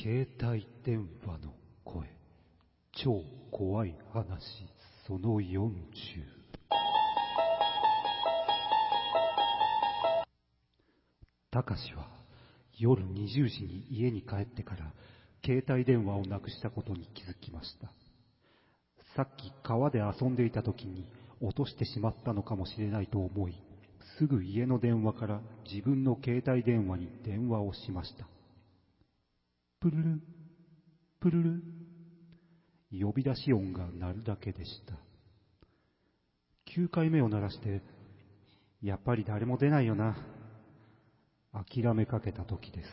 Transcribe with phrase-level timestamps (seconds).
[0.00, 1.52] 携帯電話の
[1.84, 2.06] 声。
[3.02, 3.20] 超
[3.50, 4.40] 怖い話
[5.08, 5.66] その40
[11.50, 12.06] たかしは
[12.78, 14.92] 夜20時に家に帰ってから
[15.44, 17.90] 携帯電話をなくしたことに気づきました。
[19.16, 21.08] さっき川で遊んでいた時に
[21.40, 23.60] 落としてしまったのかもしれないと思い
[24.18, 28.37] すぐ家の電話から自分の携帯電話に電話をしました。
[29.80, 30.20] プルル、
[31.20, 31.62] プルル。
[32.90, 34.94] 呼び出し音が鳴るだけでした。
[36.74, 37.82] 9回目を鳴らして、
[38.82, 40.16] やっぱり誰も出ないよな。
[41.52, 42.88] 諦めかけた時です。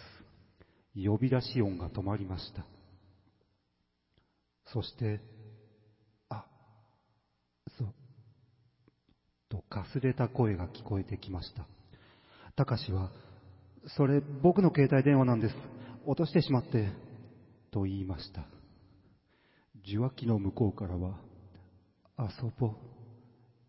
[0.96, 2.66] 呼び出し音が止まりました。
[4.66, 5.20] そして、
[6.30, 6.46] あ、
[7.78, 7.94] そう、
[9.50, 11.66] とかすれた声が聞こえてきました。
[12.56, 13.12] たかしは、
[13.98, 15.56] それ僕の携帯電話なんです。
[16.08, 16.90] 落としてしまって、
[17.72, 18.46] と言いました。
[19.88, 21.20] 受話器の向こうからは、
[22.18, 22.76] 遊ぼう。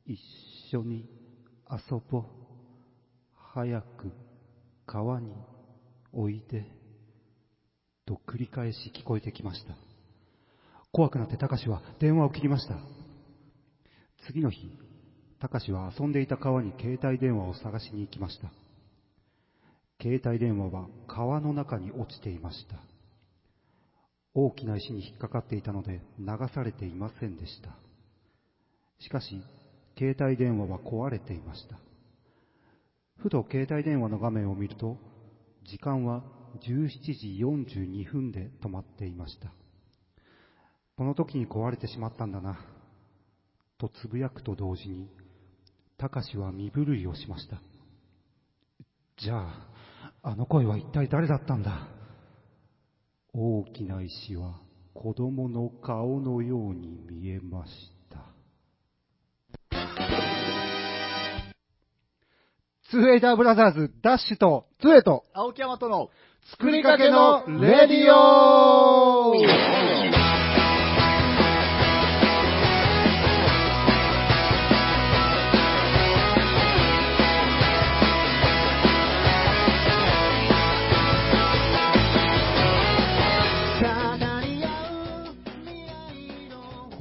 [0.07, 0.21] 一
[0.73, 1.09] 緒に
[1.71, 2.25] 遊ぼう。
[3.55, 4.13] 早く
[4.87, 5.33] 川に
[6.13, 6.65] おいで。
[8.07, 9.75] と繰り返し聞こえてきました。
[10.93, 12.77] 怖くなってたかしは電話を切りました。
[14.27, 14.71] 次の日、
[15.41, 18.51] たかしは遊んでいた川に携帯電話を探しに行きました。
[20.01, 22.77] 携帯電話は川の中に落ちていました。
[24.35, 27.71] 大きな石に引っかかっていたので流されていませんでした。
[29.01, 29.43] しかし、
[29.99, 31.79] 携帯電話は壊れていました。
[33.17, 34.99] ふと携帯電話の画面を見ると、
[35.65, 36.23] 時間は
[36.61, 39.51] 17時42分で止まっていました。
[40.97, 42.59] この時に壊れてしまったんだな、
[43.79, 45.09] とつぶやくと同時に、
[45.99, 47.61] たかしは身震いをしました。
[49.19, 49.76] じゃあ、
[50.29, 51.87] あの声は一体誰だったんだ？
[53.33, 54.57] 大きな石は
[54.93, 57.73] 子供の顔のように見えまし
[58.11, 58.19] た。
[62.91, 66.11] ツーエイダーブラザーズ、ダッシュと、つえと、青木山との
[66.51, 69.33] 作りかけのレディオ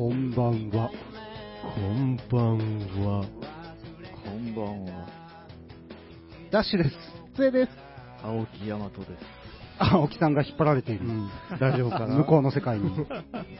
[0.06, 0.92] こんばんは。
[1.74, 2.58] こんばん
[3.08, 3.26] は。
[4.24, 5.08] こんばんは。
[6.52, 6.96] ダッシュです。
[7.36, 7.72] つえです。
[8.22, 9.12] 青木山とです。
[9.80, 11.06] 青木さんが引っ張られている。
[11.60, 12.18] 大丈夫かな？
[12.22, 12.92] 向こうの世界に。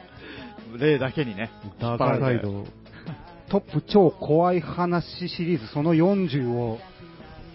[0.78, 1.50] 例だけにね。
[1.80, 2.68] ダークサイド。
[3.50, 6.78] トップ超怖い話シリーズその40を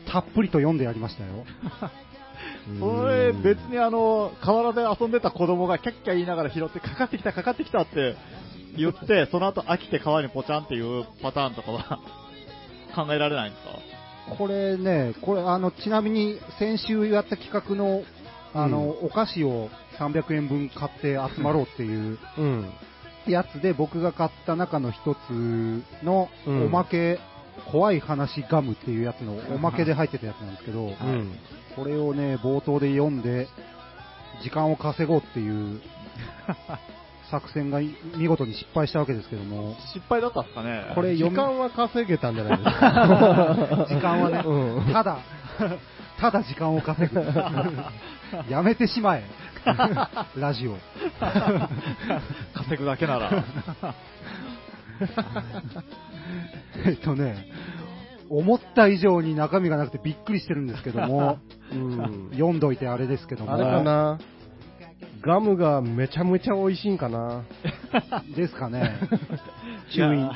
[0.09, 1.45] たっぷりと読んでやりましたよ。
[2.81, 8.17] これ別にあの、河原で遊んでた子供がキャッキャ言いながら拾ってかかってきたかかってきたって
[8.77, 11.99] 言って、その後飽きて川にポチャンっていうパターンとかは
[12.95, 14.37] 考えられないんですか？
[14.37, 18.03] これね、これあの、ちなみに先週やった企画の、
[18.55, 22.71] あの、お菓子を300円分買って集まろうっていううん。
[23.27, 25.31] やつで僕が買った中の一つ
[26.03, 27.19] のうんおまけ、
[27.71, 31.39] 怖い話ガムっていうやつのおまけで入ってたやつなんですけど、うん。
[31.77, 33.49] これをね、冒頭で読んで、
[34.43, 35.81] 時間を稼ごうっていう
[37.31, 43.87] 作戦が見事に失敗したわけですけども、失敗だったんですかね時これ読み間は稼げたんじゃないですか。
[43.89, 45.19] 時間はね、うんただ、
[46.21, 47.23] ただ時間を稼ぐ。
[48.49, 49.25] やめてしまえ。
[50.37, 50.77] ラジオ。
[52.55, 53.45] 稼ぐだけなら。
[56.85, 57.49] えっとね、
[58.29, 61.39] 思った以上に中身がなくてびっくりしてるんですけども、
[61.73, 62.29] うん。
[62.33, 64.19] 読んどいてあれですけども、あれかな
[65.23, 67.43] ガムがめちゃめちゃ美味しいんかな。
[68.37, 68.99] ですかね。
[69.93, 70.31] チューイン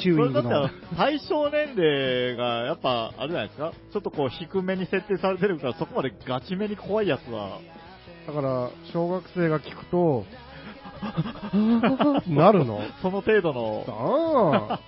[0.00, 3.72] チュ対象年齢がやっぱ、あれじゃないですか？
[3.92, 7.58] ちょっとこう低めに設定されてるから、そこまでガチめに怖いやつは、
[8.26, 10.24] だから、小学生が聞くと、
[12.28, 12.80] なるの？
[13.02, 14.80] その程度の、あ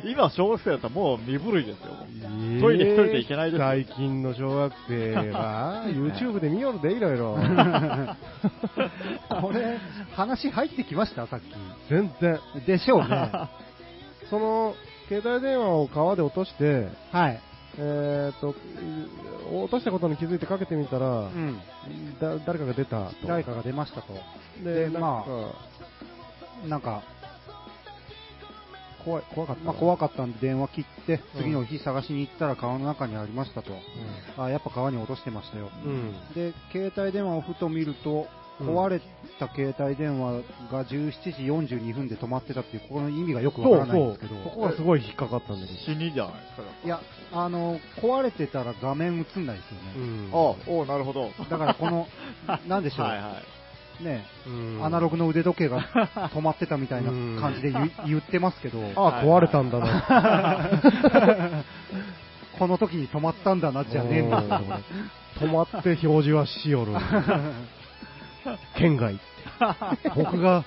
[0.04, 1.92] 今小学生だったらもう身震いですよ。
[1.94, 2.60] あ。
[2.60, 7.36] トイレ一人で行けないですよ最近の小学生は、 YouTube で見よるでいろいろ。
[9.40, 9.78] これ、
[10.14, 11.26] 話入ってきました？
[11.26, 11.44] さっき。
[11.88, 12.38] 全然。
[12.66, 13.30] でしょうね。
[14.30, 14.74] その、
[15.08, 17.40] 携帯電話を川で落として、はい。
[17.78, 18.54] えーと、
[19.50, 21.58] 落としたことに気づいてかけてみたら、うん。
[22.20, 23.12] だ誰かが出たと。
[23.26, 24.12] 誰かが出ましたと。
[24.62, 25.24] で、でま
[26.66, 27.02] なんか、
[29.04, 29.64] 怖い、怖かった。
[29.64, 33.72] まあ、怖かったんで電話切って、うん次の日探しに行ったら川の中にありましたと。
[34.36, 35.70] あやっぱ川に落としてましたよ。
[35.84, 36.12] うん。
[36.34, 38.26] で、携帯電話をふと見ると、
[38.60, 39.00] 壊れ
[39.38, 45.78] た携帯電話が17時42分で止まってたっていう、ここの意味がよくわからないんですけど、そこがすごい引っかかったんだけど。
[45.80, 46.62] 死にじゃないですか。
[46.84, 47.00] いや、
[47.32, 50.06] あの、壊れてたら画面映んないですようね。
[50.28, 50.30] ん。
[50.32, 51.30] あおなるほど。
[51.50, 52.06] だからこの、
[52.68, 53.61] なんでしょう、はいはい。
[54.02, 55.80] ね、うんアナログの腕時計が
[56.34, 57.10] 止まってたみたいな
[57.40, 60.70] 感じで言言ってますけど、 あ、壊れたんだな。
[62.58, 64.42] この時に止まったんだな、じゃねえんだ
[65.38, 66.92] 止まって表示はしよる。
[68.76, 69.18] 県外。
[70.14, 70.64] 僕が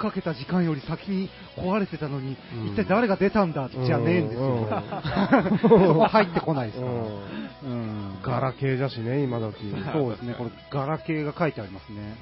[0.00, 6.92] かけた時間より先に壊れてたのに、うん一体誰が出たんだじゃねえんですよ、うんこれそこ入ってこないですから。
[6.92, 9.54] うんうんガラケーじゃしね、今時。
[9.92, 12.16] そうですね、これ、ガラケーが書いてありますね。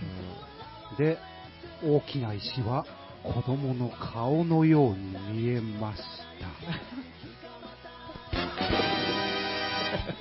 [0.98, 1.18] で、
[1.84, 2.84] 大きな石は
[3.22, 6.02] 子供の顔のように見えまし
[6.40, 6.48] た。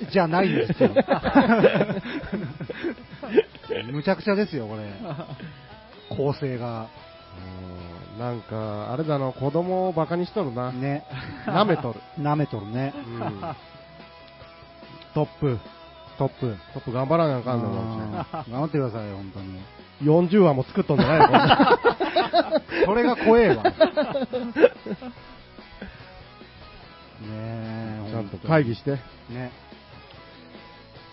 [0.10, 0.90] じゃないんですよ。
[3.92, 4.88] むちゃくちゃですよ、これ。
[6.16, 6.88] 構成が。
[8.12, 10.72] うんなんか、あれだな、子供をバカにしとるな。
[10.72, 11.04] ね。
[11.46, 12.00] 舐めとる。
[12.20, 12.92] 舐めとるね。
[12.96, 13.40] うん
[15.14, 15.58] トップ、
[16.18, 16.56] トップ。
[16.74, 17.76] トップ頑張らなあかんのうん
[18.12, 19.60] か頑張ってくださいよ、本当に。
[20.02, 21.40] 40話も作っとんじゃないのこれ
[22.86, 23.62] それが怖えわ。
[23.72, 23.72] ね
[27.22, 28.92] え、ちゃんと会議して。
[29.30, 29.50] ね。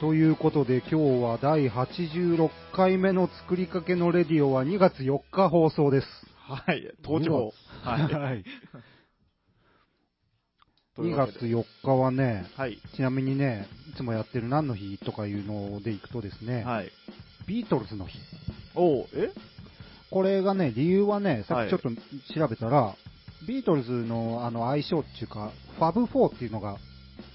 [0.06, 6.08] ということで、今日は第86回目の作りかけのレディオは2月4日放送です。
[6.38, 6.94] はい。
[7.02, 7.54] 当時も。
[7.82, 8.46] はい。
[11.02, 12.78] 2月4日はね、はい。
[12.96, 16.92] ちなみにね、いつもやってる何の日とかいうのでいくとですね、はい。
[17.48, 18.20] ビートルズの日。
[18.76, 19.32] おうえ？
[20.12, 22.02] これがね、理由はね、さはいっきちょっと
[22.36, 22.96] 調べたら、
[23.48, 26.78] ビートルズのあの愛称っていうか、ファブ4っていうのが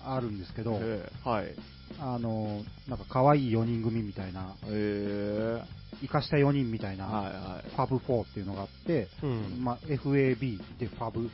[0.05, 1.56] あるんですけど、ええはい。
[2.00, 5.62] あの、なんか可愛い4人組みたいな、え
[6.00, 7.70] 生かした4人みたいえな、はいはい。
[7.70, 9.62] ファブ4っていうのがあって、うん。
[9.62, 11.29] まあ、FAB でファブうん。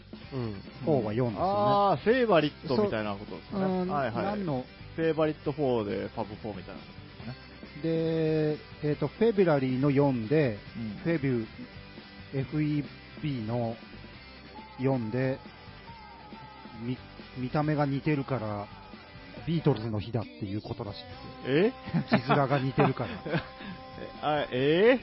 [0.85, 1.37] 4は4ですよね。
[1.39, 3.61] ああ、フェイバリットみたいなことですね。
[3.61, 4.25] うんはいはい。
[4.25, 4.65] 何の、
[4.97, 6.97] フェイバリット4でパブ4みたいな。
[7.83, 11.47] で、えっ、と、フェビュラリーの4で、うんフェビュ、
[13.23, 13.77] FEB の
[14.81, 15.39] 4で、
[16.83, 16.99] 見、
[17.39, 18.67] 見た目が似てるから、
[19.47, 20.99] ビートルズの日だっていうことらしい
[21.47, 21.73] えで
[22.09, 22.19] すよ。
[22.21, 23.11] 字面が似てるから。
[24.23, 24.99] あえ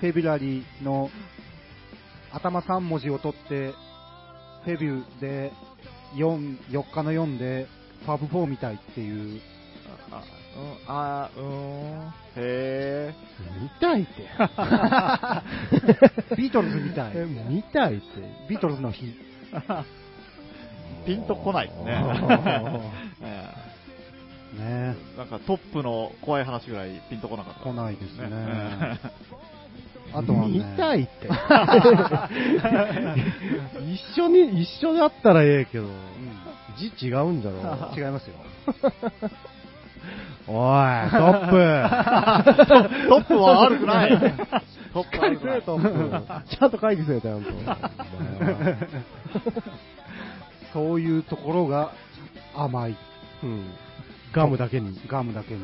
[0.00, 1.10] フェビュラリーの
[2.32, 3.72] 頭3文字を取って、
[4.64, 5.52] フェビューで
[6.14, 7.66] 4、4日の4で、
[8.04, 9.40] ファブ4みたいっていう、
[10.10, 10.22] あ、
[10.56, 12.12] うん、あ、うーん。
[12.36, 13.14] へ
[13.60, 14.10] 見たいって。
[16.36, 17.12] ビートルズみたい。
[17.14, 18.04] え見たいって。
[18.48, 19.06] ビートルズの日。
[19.52, 19.56] え。
[21.06, 21.94] ピンとこないですね。
[24.58, 27.60] えねえなんかトップの怖い話ぐらいピンとこなかった。
[27.60, 29.00] 来ないですねね。
[30.12, 31.28] あとはね、見たいって。
[33.92, 35.88] 一緒に、一緒だったらええけど、う
[36.78, 37.56] 字違うんじゃろ。
[37.56, 38.36] ん、違いますよ。
[40.48, 40.54] おい、
[41.10, 41.56] トップ。
[43.08, 44.10] トップは悪くない。
[44.92, 46.56] トッしっプかりせえ、トップ。
[46.56, 47.50] ちゃんと会議せえ、ちゃんと。
[50.72, 51.90] そういうところが
[52.54, 52.96] 甘い。
[53.42, 53.64] うん。
[54.32, 55.00] ガムだけに。
[55.08, 55.62] ガムだけに。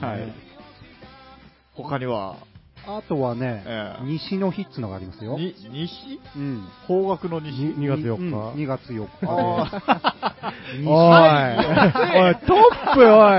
[0.00, 0.34] はいね。
[1.74, 2.36] 他には、
[2.86, 5.38] あとはね、ええ西の日っていうのがありますよ。
[5.38, 6.20] に、西？
[6.36, 6.68] うん。
[6.86, 7.52] 方角の西？
[7.54, 8.62] に2月4うん日。
[8.64, 9.64] 2月4日お
[10.84, 10.88] い、
[12.20, 13.34] おい、トップ、おい。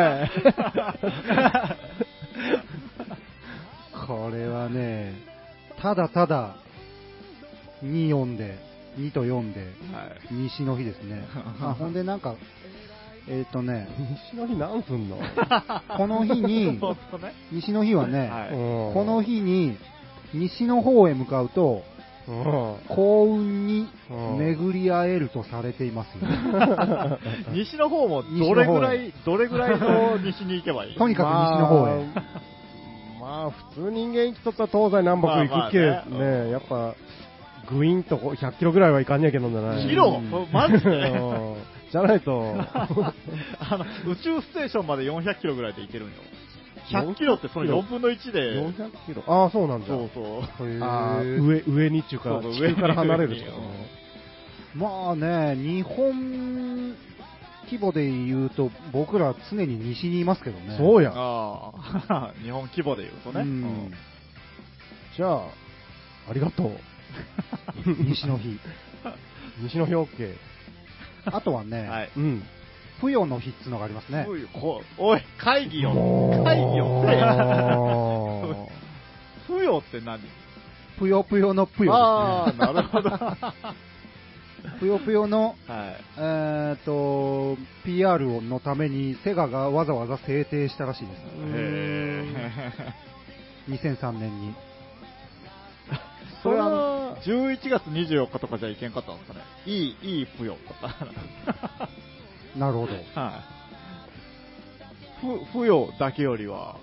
[4.07, 5.13] これはね、
[5.81, 6.55] ただただ、
[7.83, 8.57] 2、4で、
[8.97, 9.65] 2と4で、は
[10.31, 10.33] い。
[10.33, 11.25] 西の日ですね。
[11.61, 12.35] あほんでなんか、
[13.27, 13.87] えっ、とね、
[14.31, 15.17] 西の日なんすんの？
[15.97, 16.79] この日に。
[17.51, 18.49] 西の日はね、はい。
[18.51, 19.77] ここの日に、
[20.33, 21.83] 西の方へ向かうと、
[22.27, 22.75] うん。
[22.87, 26.27] 幸運にうん巡り会えるとされていますよ。
[27.53, 32.05] 西の方もどれぐらい、どれぐらいの西に行けばいいとにかく西の方へ。
[33.19, 36.95] まあ、まあ普通人間生きとったら東西南北行くけ、まあまあねねやっぱ、
[37.69, 40.89] グイーンとこう100キロぐらいはいかんにゃけどんじゃないキロうんマジで？
[40.89, 41.55] うん
[41.91, 46.13] じゃないと、 あの、宇宙ステーションまで400キロぐらいで行けるんよ。
[46.89, 49.23] 100キロってその4分の1で、400キロ？
[49.27, 49.87] ああ、そうなんだ。
[49.87, 50.83] そうそう。
[50.83, 53.37] あー上、上にっていうか、そうそう地球から離れる
[54.75, 56.95] まあね、日本
[57.65, 60.75] 規模で言うと、僕ら常に西にいますけどね。
[60.77, 61.13] そうや。
[61.15, 61.71] あ
[62.09, 63.41] あ、 日本規模で言うとね。
[63.41, 63.93] うん
[65.15, 65.39] じゃあ、
[66.29, 66.71] ありがとう。
[67.85, 68.59] 西の日。
[69.61, 70.35] 西の日 OK。
[71.25, 72.09] あとはね、うんはい。
[72.15, 72.43] うん。
[73.01, 74.27] ぷよの日っつうのがありますね。
[74.97, 77.21] おい、会議を、もう会議をせえ。
[77.21, 77.35] あ
[79.47, 80.19] ぷよって何？
[80.97, 82.73] ぷよぷよのぷよああ、ですね。
[82.73, 83.09] なるほど。
[83.09, 83.55] は
[84.79, 85.71] ぷよぷよの、い。
[86.17, 91.21] えーと、PR のためにセガがわざわざ制定したらしいです。
[91.53, 92.25] へ
[93.69, 94.55] 2003年に。
[96.45, 99.41] ーそれはあの、11月24日とかじゃいけんかったんですかね。
[99.65, 100.95] いい、いいぷよとか。
[102.55, 102.93] なるほど。
[102.93, 103.55] はい。
[105.21, 106.77] ふ、ふよだけよりは、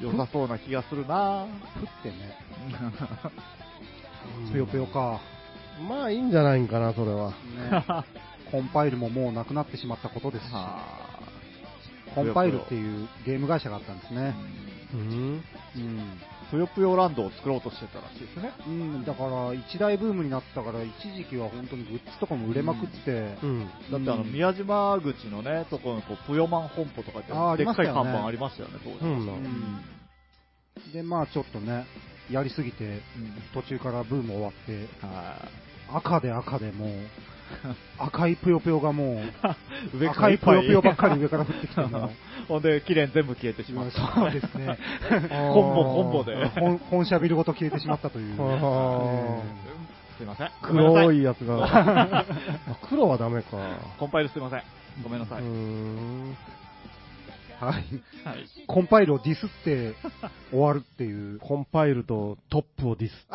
[0.00, 2.36] 良さそうな気がするなふってね。
[4.48, 5.20] ーぷよぷよか。
[5.88, 7.30] まあいいんじゃないんかな、それは。
[7.30, 7.34] ね、
[8.50, 10.80] コンパイルももうなくなってしまったことですし、は
[12.14, 14.34] コンパイルっていうゲーム会社があったんですね。
[14.94, 15.44] うん。
[15.76, 16.20] うん。
[16.52, 18.52] ぷよぷよランドを作ろうとしてたらしいですね。
[18.66, 23.70] うん、だから一大ブームになったから、一時期は本当にグッズとかも売れまくって、うん。
[23.90, 27.28] だってあの、うん宮島口のね、ところにこう、ぷよマン本舗とかって、
[27.64, 28.98] でっかい看板ありましたよね、当時。
[30.92, 31.86] で、まあちょっとね、
[32.30, 33.00] やりすぎて、うん。
[33.54, 35.48] 途中からブーム終わって、は
[35.88, 36.88] 赤で赤でもう、
[37.98, 39.20] 赤いぷよぷよがもう、い。
[40.00, 42.10] 上赤いぷよぷよばっかり上から降ってきてるの。
[42.48, 44.14] ほんで、綺麗に全部消えてしまった。
[44.14, 44.78] そうですね。
[45.08, 45.20] コン
[45.74, 46.48] ボコンボで。
[46.48, 48.36] 本本社ビルごと消えてしまったという。
[48.38, 49.40] あ
[50.16, 50.50] すいません。
[50.62, 51.64] 黒いやつが。
[51.64, 52.24] あ
[52.88, 53.56] 黒はダメか。
[53.98, 54.62] コンパイルすいません。
[55.02, 55.42] ごめんなさい。
[57.62, 57.74] はい。
[58.24, 58.46] はい。
[58.66, 59.94] コンパイルをディスって
[60.50, 61.38] 終わるっていう。
[61.38, 63.26] コンパイルとトップをディス。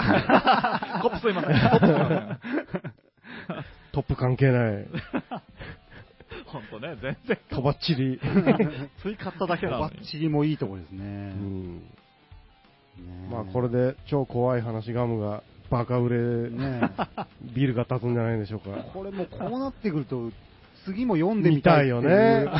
[1.01, 1.51] コップすいません。
[1.51, 3.76] コップすいません。
[3.97, 4.85] トップ関係ない。
[6.45, 8.19] ほんとね、全然、とばっちり。
[9.01, 9.95] つい買っただけなのバに。
[9.95, 11.03] ッチリもいいとこですね。
[11.03, 11.03] う
[11.43, 11.75] ん。
[11.77, 11.81] ね
[13.31, 16.17] まあこれで超怖い話ガムがバカ売れ、
[16.51, 16.91] ね
[17.55, 18.69] ビルが立つんじゃないでしょうか。
[18.93, 20.29] これもうこうなってくると、
[20.85, 22.51] 次も読んでみたいっていう見たいよね。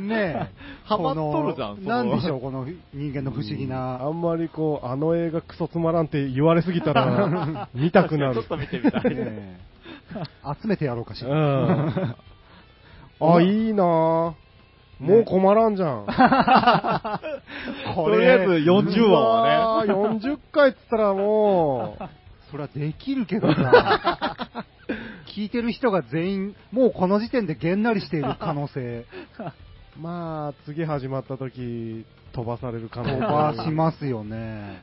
[0.00, 0.46] ねえ。
[0.84, 4.02] ハマっとるじゃんなんでしょう、この人間の不思議な。
[4.02, 8.46] あんまりこう、あの映画クソつまらんって言われすぎたら、見たくなるちょっ。
[8.46, 9.14] と見てみたい。
[9.14, 9.72] ねえ
[10.62, 11.34] 集めてやろうかしうら。
[11.34, 12.16] ん。
[13.20, 14.34] あ、いいなぁ。
[15.02, 16.06] もう困らんじゃん。
[17.94, 19.92] ことりあえず40話はね。
[19.92, 19.94] ね。
[19.94, 21.96] 40回っつったらも
[22.50, 24.36] それはできるけどさ、
[25.34, 29.06] 聞いてる人が全員、もうこの時点でげんなりしている可能性、
[29.98, 34.82] う、まあ、次始まった時、飛ばされる可能性飛ばしますよね。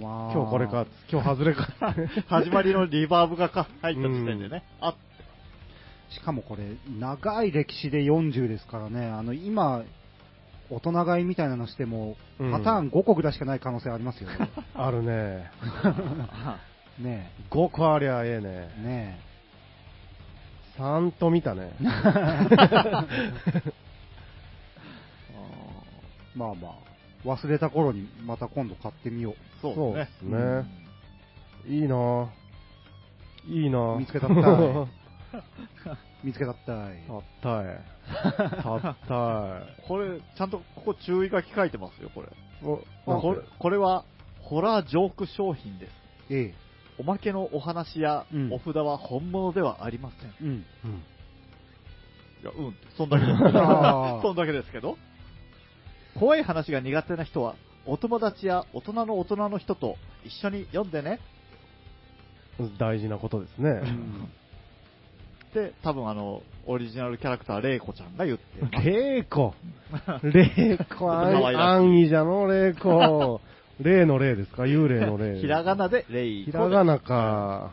[0.00, 1.68] まあ、今日これか、今日外れか。
[2.28, 4.62] 始まりのリバーブがか入った時点でね。
[4.80, 4.94] あ、
[6.10, 9.84] しかもこれ、長い歴史で40ですからね、あの今、
[10.68, 14.36] 大人買いみたいなのしても、うんパターン5個ぐらいしかない可能性ありますよね。
[14.74, 15.50] あるね。
[16.98, 18.50] ね5個ありゃえええ、ね。
[18.82, 19.20] ね
[20.78, 21.72] 3と見たね。
[21.80, 21.86] え。
[26.34, 26.85] まあまあ、
[27.26, 30.30] 忘れた頃にまた今度買ってみよそうですね。
[30.30, 32.28] そうですねいいなぁ。
[33.48, 33.98] いいなぁ。
[33.98, 34.86] 見つけたったいう。
[36.24, 37.02] 見つけたったい。
[37.06, 37.78] たったい。
[38.62, 39.86] たったい。
[39.86, 42.28] これ、ちゃんとここ注意書き書いてますよ、これ。
[42.62, 44.04] おこれこれは、
[44.40, 45.92] ホラージョーク商品です。
[46.30, 46.54] ええ。
[46.98, 50.30] おまけのお話やうんお札は本物ではありません。
[50.30, 50.48] いうん。
[50.84, 51.02] うん
[52.46, 53.26] や、うん、そんだけ。
[54.22, 54.96] そんだけですけど。
[56.18, 57.54] 怖い話が苦手な人は、
[57.86, 61.20] お友達や大人の大人の人と一緒に読んでね。
[62.78, 63.70] 大事なことですね。
[63.70, 64.28] うん
[65.46, 68.44] って、多分あの、オリジナルキャラクター、レイコちゃんが言って。
[68.82, 69.54] レイコ。
[70.22, 73.40] レイコ、安易じゃの、レイコ。
[73.80, 75.38] 霊の霊ですか幽霊の霊。
[75.38, 76.58] ひらがなでレイコで。
[76.58, 77.72] ひらがなか。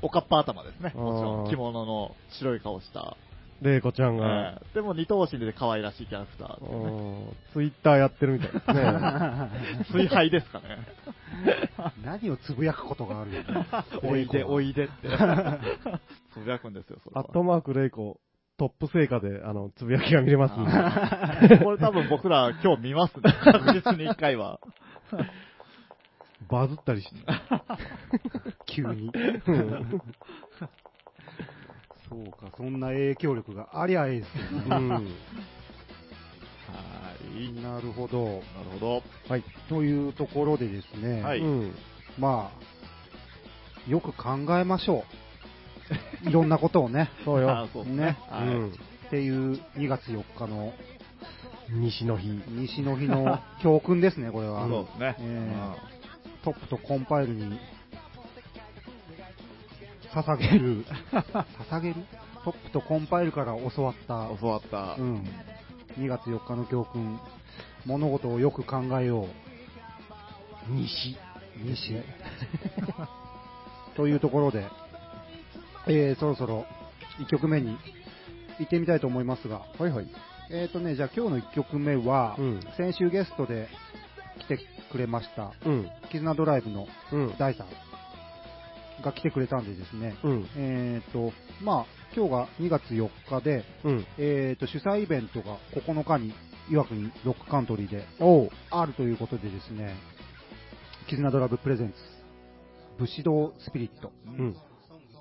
[0.00, 0.92] おかっぱ頭ですね。
[0.94, 3.16] もちろん、着物の白い顔した。
[3.62, 6.68] レイコちゃんえが、えでも二頭身で可愛らしいキャラクターね。
[6.68, 8.82] うんツイッターやってるみたいですね。
[10.04, 10.78] 水杯ですかね。
[12.04, 13.42] 何をつぶやくことがあるよ。
[14.02, 15.08] おいで、おいでって。
[16.32, 18.20] つぶやくんですよ、それはアットマークレイコ、
[18.58, 21.58] トップ成果で、あの、つぶやきが見れますんで。
[21.58, 23.32] これ多分僕ら今日見ますね。
[23.44, 24.58] 確実に一回は。
[26.48, 27.16] バズったりして。
[28.66, 29.12] 急に。
[32.12, 34.76] うんそうか、そんな影響力がありゃええですよね。
[34.76, 34.88] うん。
[34.90, 35.00] は
[37.38, 37.52] い。
[37.62, 38.24] なるほど。
[38.24, 38.42] なる
[38.74, 39.02] ほど。
[39.28, 39.44] はい。
[39.68, 41.74] というところでですね、はいうん。
[42.18, 45.04] まあ、よく考えましょ
[46.24, 46.28] う。
[46.28, 47.10] いろんなことをね。
[47.24, 47.50] そうよ。
[47.50, 48.04] あそうですね。
[48.06, 48.48] ねはい。
[48.48, 48.68] うん。
[48.70, 48.72] っ
[49.10, 50.72] ていう2月4日の
[51.70, 52.28] 西の日。
[52.48, 54.66] 西の日の教訓ですね、これは。
[54.68, 55.16] そうですね。
[55.18, 55.92] えー
[56.42, 57.58] トップとコンパイルに
[60.14, 60.84] 捧げる、
[61.70, 61.94] 捧げる？
[62.44, 64.96] トップとコンパイルから教わった、教わった。
[64.98, 65.24] うん、
[65.96, 67.18] 2月4日の教訓、
[67.86, 70.72] 物事をよく考えよう。
[70.72, 71.16] 西。
[71.56, 71.96] 西。
[73.96, 74.66] というところで、
[75.86, 76.66] えー、そろそろ
[77.20, 77.76] 1曲目に
[78.58, 80.08] 行ってみたいと思いますが、はいはい。
[80.50, 83.68] えーとね、じゃあ今日の1曲目は、うん先週ゲストで
[84.40, 84.58] 来て
[84.90, 85.90] くれました、うん。
[86.10, 87.34] 絆ドライブのうん。
[87.38, 87.66] 大さん
[89.02, 90.48] が来てくれたんでですね、うん。
[90.56, 91.32] えーと、
[91.62, 94.06] まあ、今日が2月4日で、うん。
[94.18, 96.34] えーと、主催イベントが9日に
[96.70, 98.04] 岩国ロックカントリーで。
[98.70, 99.96] あるということでですね、
[101.08, 101.94] 絆ドライブプレゼンツ、
[102.98, 104.56] 武士道スピリットうん。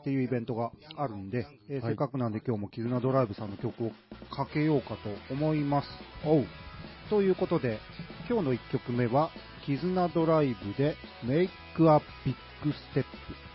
[0.01, 3.91] っていうイベントがあるんで、えーはいせっかくなんで今日も絆ドライブさんの曲を
[4.33, 5.87] かけようかと思います。
[6.25, 6.45] おう。
[7.09, 7.79] ということで、
[8.29, 9.31] 今日の1曲目は、
[9.65, 11.49] 絆ドライブで Make
[11.87, 12.35] a Big
[12.93, 13.05] Step。
[13.13, 13.50] 「作りか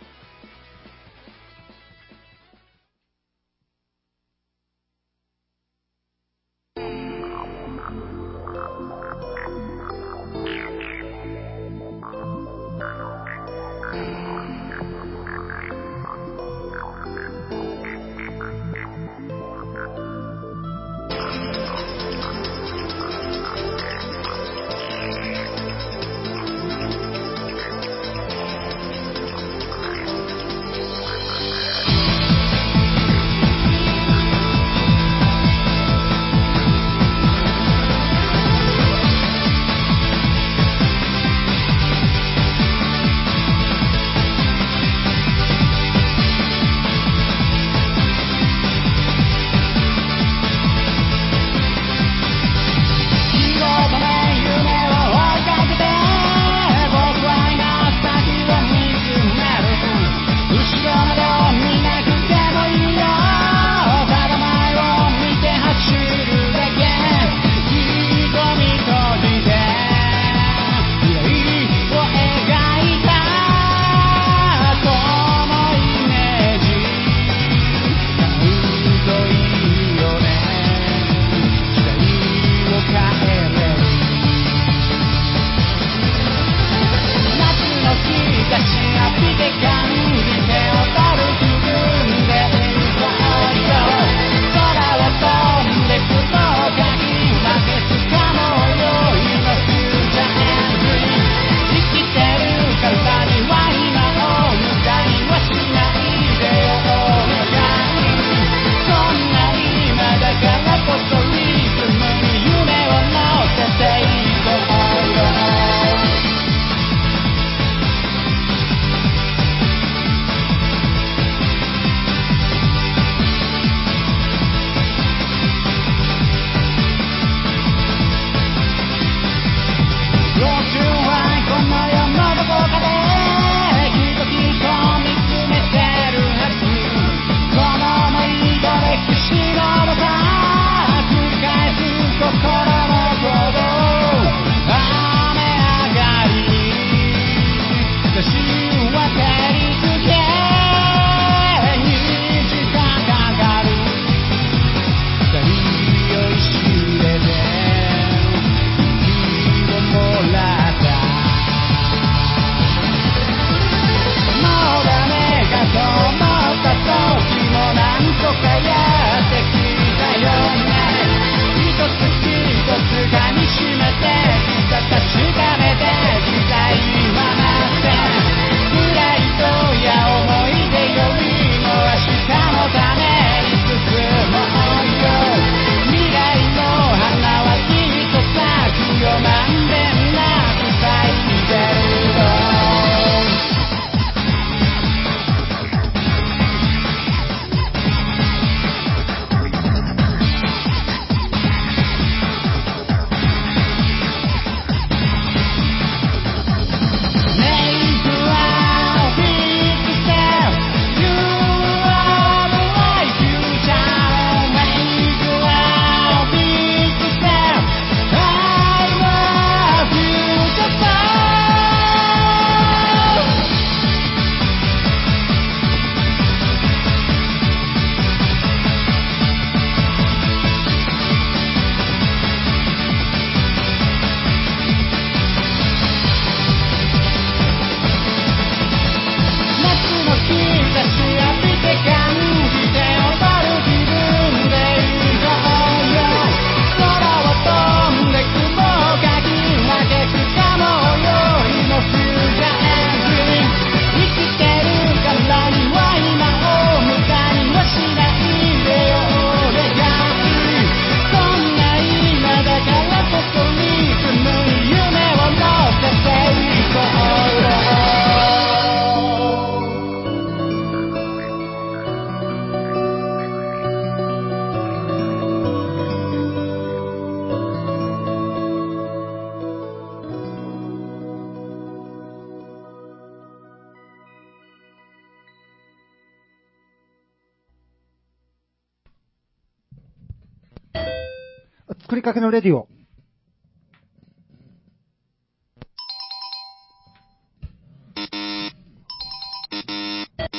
[292.17, 292.67] けのレディオ。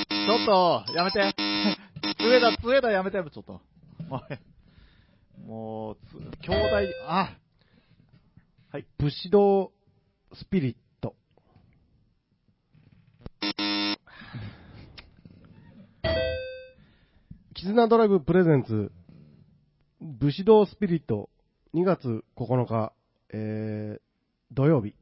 [0.09, 1.35] ちょっと、やめて。
[2.21, 3.61] 上田、上田やめて、ちょっと。
[4.11, 4.21] おい
[5.47, 7.37] もう、つ兄弟、あ、
[8.99, 9.73] 武士道
[10.35, 11.14] スピリット。
[17.55, 18.93] 絆ドライブプレゼンツ、
[20.01, 21.31] 武士道スピリット、
[21.75, 22.93] 2月9日、
[23.31, 24.01] えー、
[24.53, 24.95] 土曜日。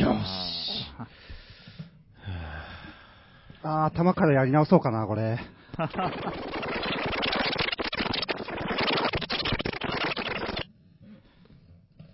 [0.00, 0.86] よし。
[3.62, 5.38] あー、頭からやり直そうかな、これ。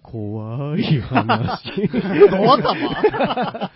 [0.03, 1.89] 怖い話。
[2.29, 2.75] ド頭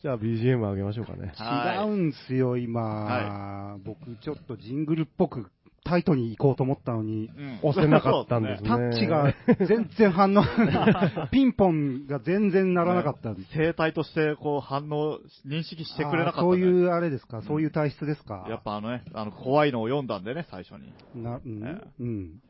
[0.00, 1.32] じゃあ BGM 上げましょうかね。
[1.36, 2.82] はい違うんすよ、今。
[2.82, 5.50] は僕、ちょっとジングルっぽく
[5.92, 8.68] タイトに行こうと思ったのに、うん押せなかったんですね。
[8.68, 9.34] タッチが
[9.68, 10.42] 全然反応、
[11.30, 13.48] ピンポンが全然ならなかったんです。
[13.54, 16.40] 生態として、こう、反応、認識してくれなかった、ね。
[16.40, 18.46] あーそういうあれですか、そういう体質ですか？
[18.48, 21.22] やっぱあのね、あの、怖いのを読んだんでね、最初に。
[21.22, 22.40] な、うん、えうん。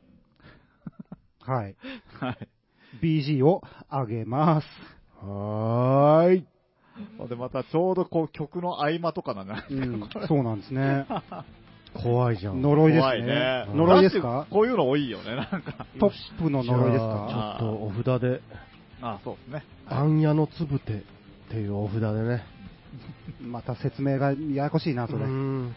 [1.42, 1.74] はい。
[2.20, 2.48] はい。
[3.02, 4.66] BG を上げます。
[5.20, 6.46] はーい。
[7.28, 9.62] で、またちょうどこう、曲の合間とかなんだね。
[9.68, 11.06] うん、そうなんですね。
[11.94, 12.62] 怖いじゃん。
[12.62, 13.66] 呪いです怖いねね。。
[13.74, 15.86] 呪いですだかこういうの多いよね、なんか。
[16.00, 18.40] トップの呪いですじゃかあちょっとお札で、
[19.02, 19.64] あそうですね。
[19.86, 21.02] あんやのつぶてっ
[21.50, 22.44] ていうお札でね。
[23.42, 25.24] また説明がややこしいな、それ。
[25.24, 25.76] うん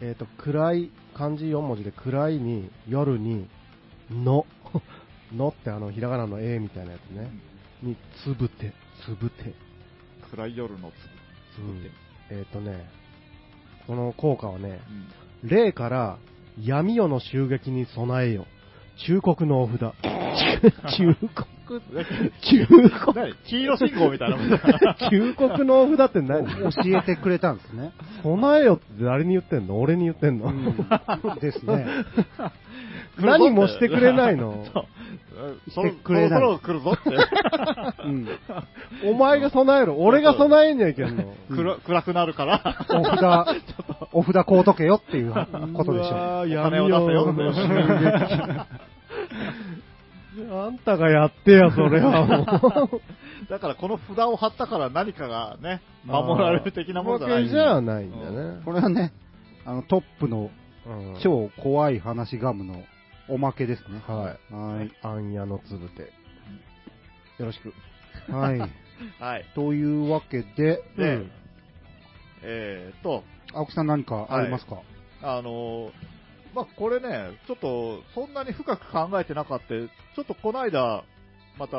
[0.00, 3.48] えっ、と、暗い、漢字4文字で暗いに、夜に、
[4.10, 4.44] の。
[5.32, 7.30] のってあの、ひらがなの A みたいなやつね。
[7.82, 8.72] に、つぶて、
[9.04, 9.54] つぶて。
[10.30, 10.90] 暗い夜の
[11.56, 11.66] つぶ。
[11.68, 11.90] うん
[12.30, 12.86] えっ、とね、
[13.86, 15.06] この効果はね、うん。
[15.44, 16.18] 霊から
[16.62, 18.46] 闇夜の襲撃に備えよ。
[19.06, 19.80] 忠告のお札。
[20.96, 21.48] 忠告
[22.42, 22.66] 忠
[23.04, 24.58] 告何黄色信号みたいなもんだ。
[25.10, 26.46] 忠告のお札って何？
[26.46, 27.92] 教えてくれたんですね。
[28.22, 29.80] 備えよって誰に言ってんの？
[29.80, 31.86] 俺に言ってんの、うん、ですね。
[33.18, 34.64] 何もしてくれないの？
[34.72, 34.84] そう。
[35.70, 37.10] そろしてくれないそろそろ来るぞって。
[38.04, 38.28] うん。
[39.10, 39.96] お前が備えろ。
[39.98, 41.34] 俺が備えんにはいけんの。
[41.50, 42.60] 暗暗くなるから。
[42.90, 43.64] お札、
[44.12, 45.32] お札こうとけよっていう
[45.74, 48.84] ことでしょうわーお金を出せよ闇夜の襲撃
[50.50, 53.48] あんたがやってや、それはもう。
[53.50, 57.48] だからこの札を貼ったから何かがね、守られる的なものじゃない。
[57.48, 58.62] じゃないんだねう。。
[58.64, 59.12] これはね、
[59.64, 60.50] あの、トップの
[60.86, 62.82] うん超怖い話ガムの
[63.28, 64.02] おまけですね。
[64.06, 64.54] はい。
[64.54, 64.90] はい。
[65.02, 66.12] あんやのつぶて。
[67.38, 67.72] よろしく。
[68.32, 68.58] はい。
[69.18, 69.44] はい。
[69.54, 71.30] というわけで、で、うん
[72.42, 74.82] えーっと、青木さん何かありますか、
[75.22, 75.92] あのー
[76.54, 79.86] まあ、これね、ちょっと、そんなに深く考えてなかった、ちょ
[80.22, 81.04] っとこの間、
[81.58, 81.78] また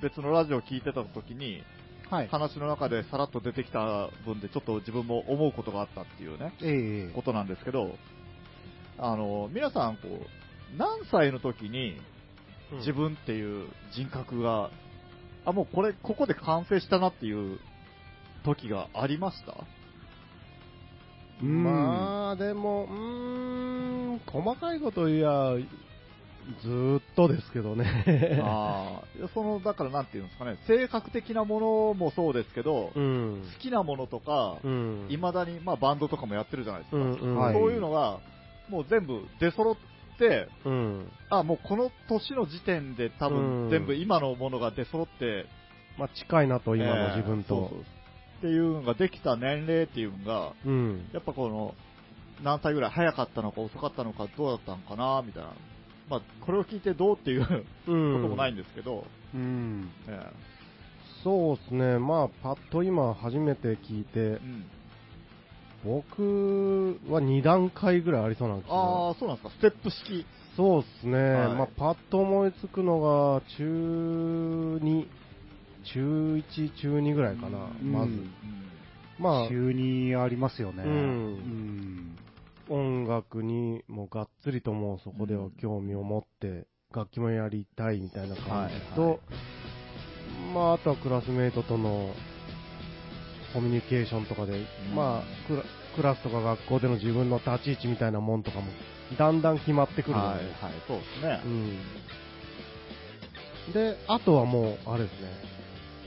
[0.00, 1.62] 別のラジオ聞いてた時に、
[2.08, 2.28] はい。
[2.28, 7.96] 話の中でさらっと出てきた分で、ちょっと自分も思うことがあったっていうね、ええことなんですけど、
[8.98, 10.41] あの、皆さん、こう、
[10.76, 11.96] 何歳の時に
[12.78, 14.70] 自分っていう人格が、
[15.44, 17.58] あ、もうこれ、ここで完成したなっていう
[18.44, 19.54] 時がありました？
[21.42, 25.54] うんまあ、でも、うーん、細かいこと言や、
[26.62, 28.40] ずーっとですけどね。
[28.42, 33.42] ああ、その、だからなんていうんですかね、性格的なものもそうですけど、うん。
[33.54, 35.06] 好きなものとか、うん。
[35.08, 36.96] いまだに、まあ、バンドとかもやってるじゃないですか。
[36.96, 38.18] うんうんはいそういうのが、
[38.68, 39.91] もう全部出揃って、
[40.64, 41.08] うん。
[41.30, 45.46] あ、もうこの年の時点で多うん分全部今のものが出揃って、
[45.98, 47.48] まあ、近いなと、今のえー自分と。
[47.48, 47.84] そうそうっ
[48.42, 51.08] ていうのができた年齢っていうのが、うん。
[51.12, 51.74] やっぱこの、
[52.42, 55.50] 何歳ぐらい早かったのか遅かったのかどうだったのかな、みたいな。
[56.10, 57.54] まあ、これを聞いてどうっていうこ
[57.86, 58.22] うん。
[58.22, 59.90] ともないんですけど、うん。
[60.08, 60.20] え
[61.22, 61.98] そうですね。
[62.00, 64.64] まあ、パッと今初めて聞いてえ、うん
[65.84, 68.74] 僕は2段階ぐらいありそうなんですよ。
[68.74, 70.26] ああ、そうなんですか、ステップ式。
[70.56, 71.18] そうですね。
[71.18, 75.06] はいまあ、パッと思いつくのが、中2、
[75.92, 78.12] 中1、中2ぐらいかな、うんまず。
[79.18, 80.84] まあ、急にありますよね。
[80.84, 82.16] うん
[82.68, 89.18] 音楽にもがっつりともうそこでは興味を持って、楽器もやりたいみたいな感じと、はいはい
[90.54, 92.14] まあ、あとはクラスメイトとの
[93.52, 94.56] コミュニケーションとかで、う
[94.92, 95.24] んまあ
[95.94, 98.66] クラ、スとか学校での自分の立ち位置みたいなもんとかも、
[99.18, 100.46] だんだん決まってくるので、はい、はい、
[100.86, 101.42] そうですね。
[101.44, 101.78] うん。
[103.72, 105.28] で、あとはもう、あれですね、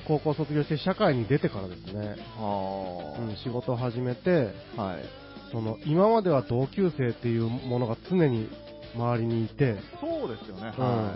[0.07, 5.03] 高校卒業して社会に出てからですね、あうん、仕事を始めて、あ、はい。
[5.51, 8.49] その今までは同級生っていうものが常に
[8.95, 10.73] 周りにいて、そうですよね。
[10.77, 11.13] うんはい。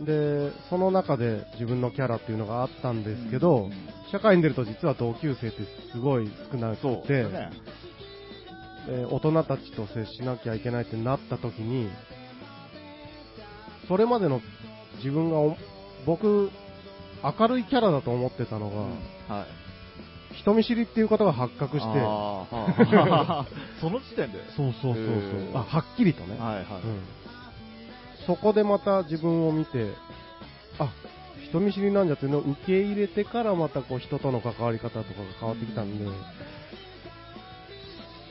[0.00, 3.70] で、その中で自分のキャラっていうのがあったんですけど、
[4.10, 5.58] 社会に出ると実は同級生って
[5.92, 7.50] すごい少なくそうて、ね。
[8.86, 11.88] で大人たちと接しなきゃいけないってなった時に、
[13.88, 14.40] それまでの
[14.98, 15.56] 自分がお、
[16.06, 16.50] 僕、
[17.22, 18.70] 明るいキャラだと思ってたの
[19.28, 19.46] が、はい。
[20.34, 23.44] 人見知りっていうことが発覚して、はー
[23.80, 24.38] その時点で？
[24.56, 26.64] そうそうそうそう、あはっきりとね、はいはい。
[26.64, 27.02] うん、
[28.26, 29.92] そこでまた自分を見て、
[30.78, 30.92] あ
[31.48, 35.04] 人見知りなんじゃっていうのを受け入れてからまたこう人との関わり方とかが
[35.38, 36.04] 変わってきたんで、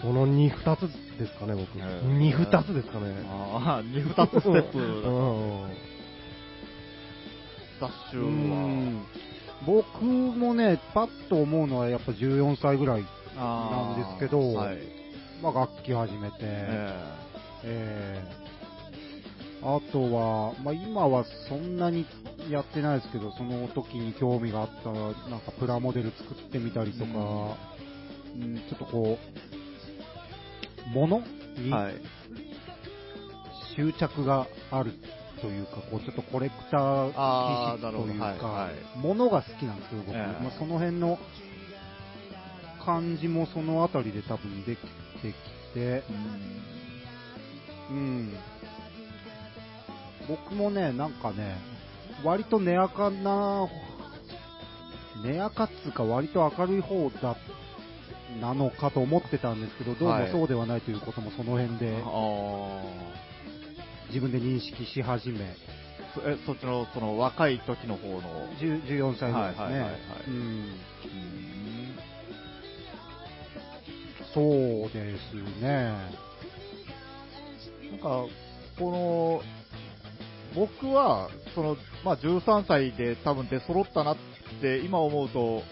[0.02, 0.82] その2、2つ
[1.18, 1.80] ですかね、僕。
[1.80, 3.16] へー2、2つですかね。
[3.30, 5.70] ああ、二二つステップだうん
[7.80, 8.58] ダッシうュは。
[8.68, 9.06] ん
[9.66, 14.78] 僕もね、パッと思うのはやっぱ14歳ぐらい、なんですけどはい。
[15.42, 16.94] まあ、楽器始めて、え
[17.64, 18.43] えー
[19.66, 22.06] あとは、まあ、今はそんなに
[22.50, 27.58] やってないですけど、その時に興味があった、なんかプラモデル作ってみたりとか、
[28.36, 31.26] うん、ちょっとこう、物に
[31.70, 31.94] えはい。
[33.76, 34.92] 執着がある
[35.42, 40.44] というか、こうちょっとコレクター気質というかはいはい、物が好きなんですけど、僕、ええ。
[40.44, 41.18] まあ、その辺の
[42.86, 44.88] 感じもそのあたりで多分できて
[45.32, 46.04] きて、
[47.92, 48.34] うん。
[50.28, 51.58] 僕もね、なんかね、
[52.24, 53.68] 割と根垢な、
[55.24, 57.36] 根垢っつうか割と明るい方だ、
[58.42, 62.82] なのかと思ってたんですけど、どうもそうではないということもその辺であ
[64.08, 65.74] 自分で認識し始め、あ。
[66.16, 68.22] そえ、そっちの、その若い時の方の。
[68.60, 69.64] 10 14歳ぐらいですね。
[69.64, 70.76] はいはいはいはいうんうん
[74.34, 74.44] そう
[74.92, 75.94] ですね。
[77.92, 78.26] なんか、
[78.80, 79.42] この、
[80.56, 84.18] 僕は、その、まあ、13歳で多分出揃ったなっ
[84.62, 85.64] て、今思うと、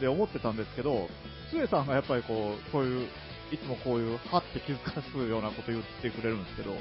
[0.00, 1.08] で思ってたんですけど、
[1.50, 3.08] つえさんがやっぱりこう、そういう、
[3.52, 6.74] いつもこういう、はって気づかすようなこと言ってくれるんですけど、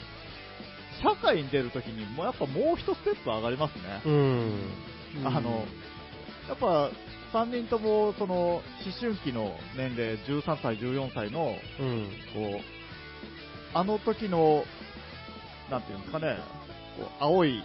[1.03, 4.01] 社会に出るときに、もうやっぱもう一ステップ上がりますね。
[4.05, 4.59] うん。
[5.25, 5.65] あの、
[6.47, 6.91] やっぱ、
[7.33, 8.63] 3人とも、その、思
[8.99, 12.09] 春期の年齢、13歳、14歳の、うん。
[12.33, 12.61] こう、
[13.73, 14.63] あの時の、
[15.69, 16.37] なんていうんですかね、
[16.97, 17.63] こう青い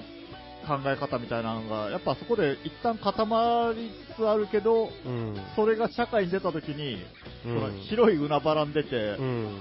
[0.67, 5.37] 考え方みたいなのが、やっぱそこで一旦固まりつつあるけど、うん。
[5.57, 7.01] それが社会に出た時に、うん
[7.43, 9.59] その広い海原に出て、うん。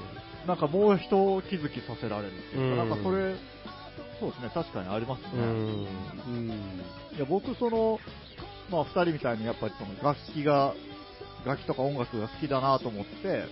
[0.47, 3.35] なんかもう一気づきさせられるっていうか、うんなんかそれ、
[4.19, 5.29] そうですね、確かにありますね。
[5.33, 5.87] うん。
[6.27, 6.49] うん。
[7.15, 7.99] いや僕、その、
[8.69, 10.73] まあ、二人みたいにやっぱりその楽器が、
[11.45, 13.45] 楽器とか音楽が好きだなと思って、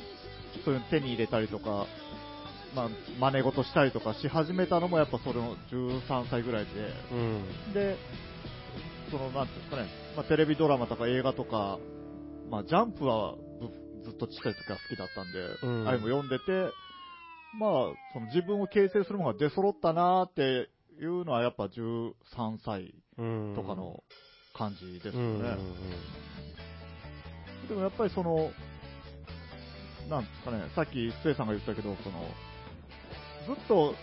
[0.65, 1.87] そういうの手に入れたりとか、
[2.75, 6.71] まあ、真似事したりとかし始めたのもやっぱそれの13歳ぐらいで、
[7.11, 7.73] うん。
[7.73, 7.97] で、
[9.09, 11.79] その、なんていうんですかね、まあ、テレビドラマとか映画とか、
[12.49, 13.35] まあ、ジャンプは
[14.03, 16.71] ずずっとちっちゃい時から好きだったんで、うんあれも読んでて、
[17.59, 17.71] まあ、
[18.13, 20.69] その自分を形成するものが出揃ったなーって
[21.01, 22.13] いうのはやっぱ13
[22.63, 23.53] 歳うん。
[23.55, 24.03] とかの
[24.55, 25.39] 感じですうん。
[25.39, 25.57] よね。
[27.67, 28.51] でもやっぱりその、
[30.09, 32.23] なんですかね、さっき、つえさんが言ったけど、その、
[33.47, 33.95] ずっと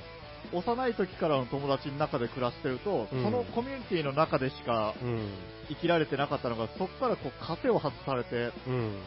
[0.52, 5.28] 幼い時からの友達の中で暮らしてると、うんそのコミュニティの中でしかうん。
[5.68, 8.98] 生きられてなかったのが、そこからこう、糧を外されて、うん。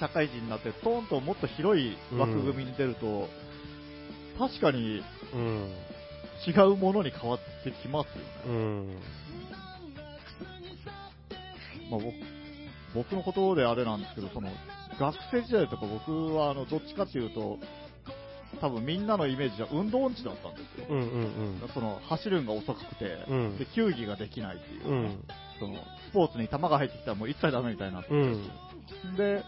[0.00, 3.28] 社会人になって、トーンともっと広い枠組みに出ると、
[4.38, 5.02] 確かに
[5.34, 5.70] うん。
[6.46, 8.30] 違うものに変わってきますよね。
[8.46, 8.98] うん。
[11.90, 12.14] まあ、僕
[12.94, 14.48] 僕のことであれなんですけど、その
[14.98, 17.58] 学生時代とか僕はあのどっちかっていうと、
[18.60, 20.86] 多分みんなのイメージは運動音痴だったんですよ。
[20.88, 20.98] うん。
[21.00, 21.68] うん。
[21.74, 25.24] その走るのが遅くて、うんで球技ができないっていう、うん。
[25.58, 25.74] その
[26.10, 29.16] スポーツに球が入ってきたらもう一切ダメみたいになって、うん。
[29.16, 29.42] で、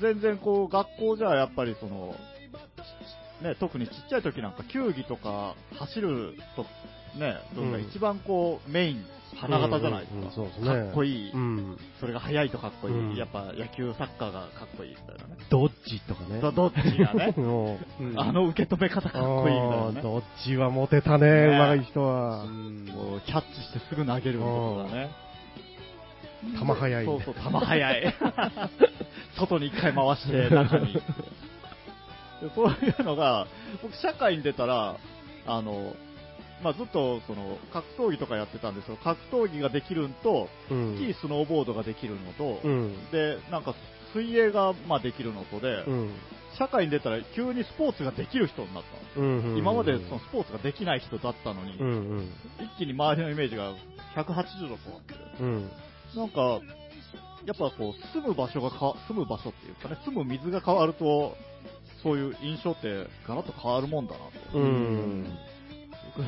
[0.00, 2.14] 全然こう学校じゃやっぱりその、
[3.42, 6.64] ね、特にちっちゃい時なんか球技とか走ると、
[7.18, 9.04] ね、のが一番こうメイン、
[9.36, 10.18] 花形じゃないですか。
[10.18, 11.78] うんうんそうですねかっこいい、うん。
[12.00, 15.36] それが速いとかっこいい、うんやっぱ野球、サッカーがかっこいいみたいなね。
[15.50, 16.40] どっちとかね。
[16.40, 20.02] どどっちがね もううんあの受け止め方かっこいいみたいなね。
[20.02, 22.44] どっちはモテたね、ねうまい人は。
[22.44, 25.10] もうキャッチしてすぐ投げるとかね。
[26.58, 28.14] 球速いそうそう、球速い。
[29.38, 30.94] 外に一回回して、中に。
[30.94, 31.00] で
[32.54, 33.46] そういうのが、
[33.82, 34.96] 僕、社会に出たら、
[35.46, 35.94] あの、
[36.62, 43.10] まあ、ずっと、その、格闘技とかやってたんですけど、格闘技ができるのと、うんスキー、スノーボードができるのと、うん。
[43.10, 43.74] で、なんか、
[44.12, 46.10] 水泳が、まあ、できるのとで、うん。
[46.58, 48.82] 社会に出たら急にスポーツができる人になっ
[49.14, 52.32] たんうんうん今までそのスポーツができない人だったのに、うんうん。
[52.58, 53.72] 一気に周りのイメージが
[54.16, 55.70] 180度変わって、うん。
[56.16, 56.60] なんか、
[57.46, 61.36] やっぱこう、住む場所がか、住む場所っていうかね、住む水が変わると、
[62.02, 64.18] そういう印象ってガラッと変わるもんだな
[64.52, 64.58] と。
[64.58, 65.26] うん。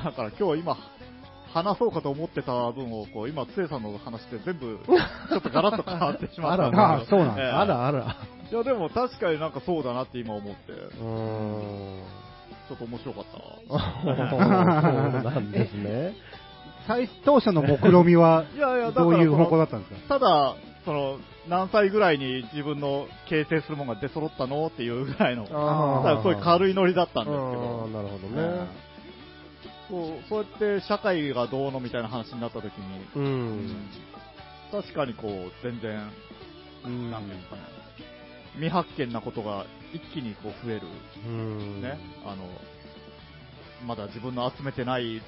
[0.04, 0.76] だから今日今、
[1.52, 4.78] 話そうかと思ってた分を、こう、今、つえさんの話で全部、
[5.28, 7.42] ちょっとガラッと変わってしまったんあらであそうなんだ。
[7.42, 8.16] ええあらあら。
[8.50, 12.02] いや、でも確かになんかそうだなって今思って、うーん。
[12.68, 13.38] ちょっと面白かった。
[14.30, 16.14] そうなんですね。
[16.86, 20.18] 最当初の目論みは いやいや、どういう方向だったんですか？
[20.18, 21.16] ただ、その、
[21.48, 28.66] 何歳ぐらいに自分の形成するものが出揃ったのっていうぐらいの、あだそういう軽いノリだったんですけあどー、なるほどね
[29.98, 33.88] うそうやって社会がどうのみたいな話になった時に、うん。
[34.70, 35.96] 確かにこう、全然、
[37.10, 37.62] なんていうんですかね、
[38.54, 40.86] 未発見なことが一気にこう増える、
[41.26, 41.82] うん。
[41.82, 42.44] ね、あの、
[43.86, 45.20] まだ自分の集めてない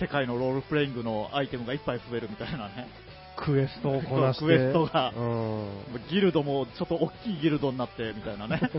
[0.00, 2.88] 世界のロールプレイングのアイテムがいっぱい増えるみたいなね、
[3.36, 4.44] クエストをこなして。
[4.44, 5.70] クエストがうん。
[6.10, 8.60] ギルドもちょっと大きいギルドになってみたいなね。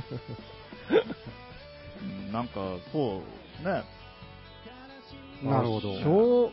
[2.01, 2.59] うんなんか、
[2.91, 3.21] そ
[3.63, 3.83] う、ね。
[5.43, 5.93] なるほど。
[6.01, 6.51] 小、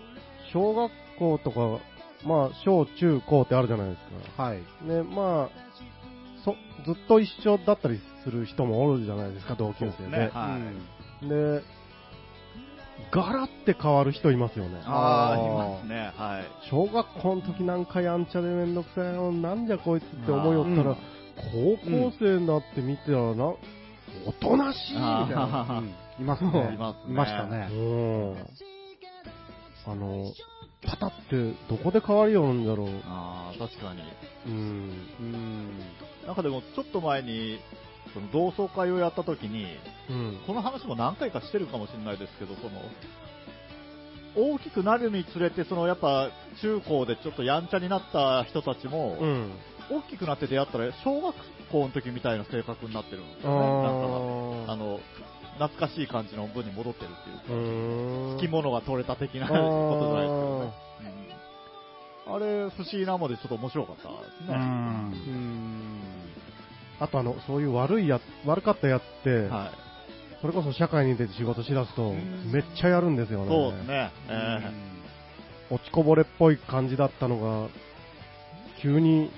[0.52, 1.80] 小学校とか、
[2.26, 4.58] まあ、小中高ってあるじゃないですはい。
[4.58, 4.84] か。
[4.84, 5.50] ね、まあ、
[6.44, 10.10] そ、ずっと一緒だったりする人もおるじゃないですか、同級生で。
[10.10, 10.58] ねは
[11.22, 11.62] いで、
[13.10, 14.80] ガラって変わる人いますよね。
[14.84, 16.12] ああ、いますね。
[16.16, 16.68] はい。
[16.70, 20.96] 小学校の時なんかやんちゃでめんどくさいの、なんじゃこいつって思いよったら、うん
[21.36, 25.66] 高校生になって見てたらな、おとなしいみたいな。
[25.68, 25.82] あ
[26.18, 26.50] いますね。
[26.74, 27.68] いますねいましたね。
[27.70, 28.36] うん。
[29.86, 30.32] あの、
[30.84, 32.88] パタってどこで変わりよるんだろう。
[33.06, 34.02] ああ、確かに。
[34.46, 34.92] うん。
[35.20, 35.78] うん。
[36.26, 37.58] なんかでも、ちょっと前に、
[38.12, 39.66] その同窓会をやった時に、
[40.10, 40.38] うん。
[40.46, 42.82] この話も何回かしてるかもしれないですけど、その、
[44.36, 49.52] 大きくなるにつれて、そのやっぱ中高でちょっとやんちゃになった人たちも、うん。
[49.88, 51.34] 大きくなって出会ったら、小学
[51.70, 53.82] 校の時みたいな性格になってるんですあよね。
[53.82, 55.00] なんかーあの、
[55.58, 58.34] 懐かしい感じの分に戻ってるっていうか、うーん。
[58.34, 60.72] 好き物が取れた的なあことじゃないですけどね
[62.28, 64.14] あれ、不思議なもんでちょっと面白かったで
[64.44, 64.50] すう。
[64.50, 64.54] ね。
[64.54, 66.02] うんん。
[66.98, 69.86] あとあの、そういう悪いや、悪かったやつって、はい。
[70.40, 73.48] それこそ社会に出て仕事しだすと、んめっちゃやるんですよね。
[73.48, 74.10] そうですね。
[74.28, 74.96] え
[75.70, 77.68] 落ちこぼれっぽい感じだったのが、
[78.82, 79.30] 急に、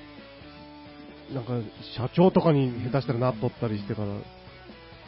[1.32, 1.52] なんか、
[1.96, 4.37] 社長とかに下手したらなっとったりしてから、え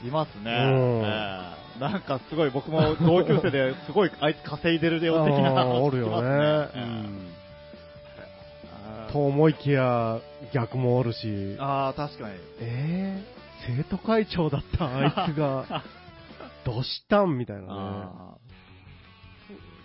[0.05, 1.61] いますね。
[1.81, 6.29] なんかすごい僕も同級生ですごいあいつ稼いでるよ的な おるよね。
[6.29, 7.29] うん。
[8.19, 9.13] ええ。
[9.13, 10.19] と思いきや、
[10.53, 12.35] 逆もおるし、ああ、確かに。
[12.61, 15.83] えー、生徒会長だったあいつが、
[16.65, 17.39] どうしたん？
[17.39, 17.69] みたいなね。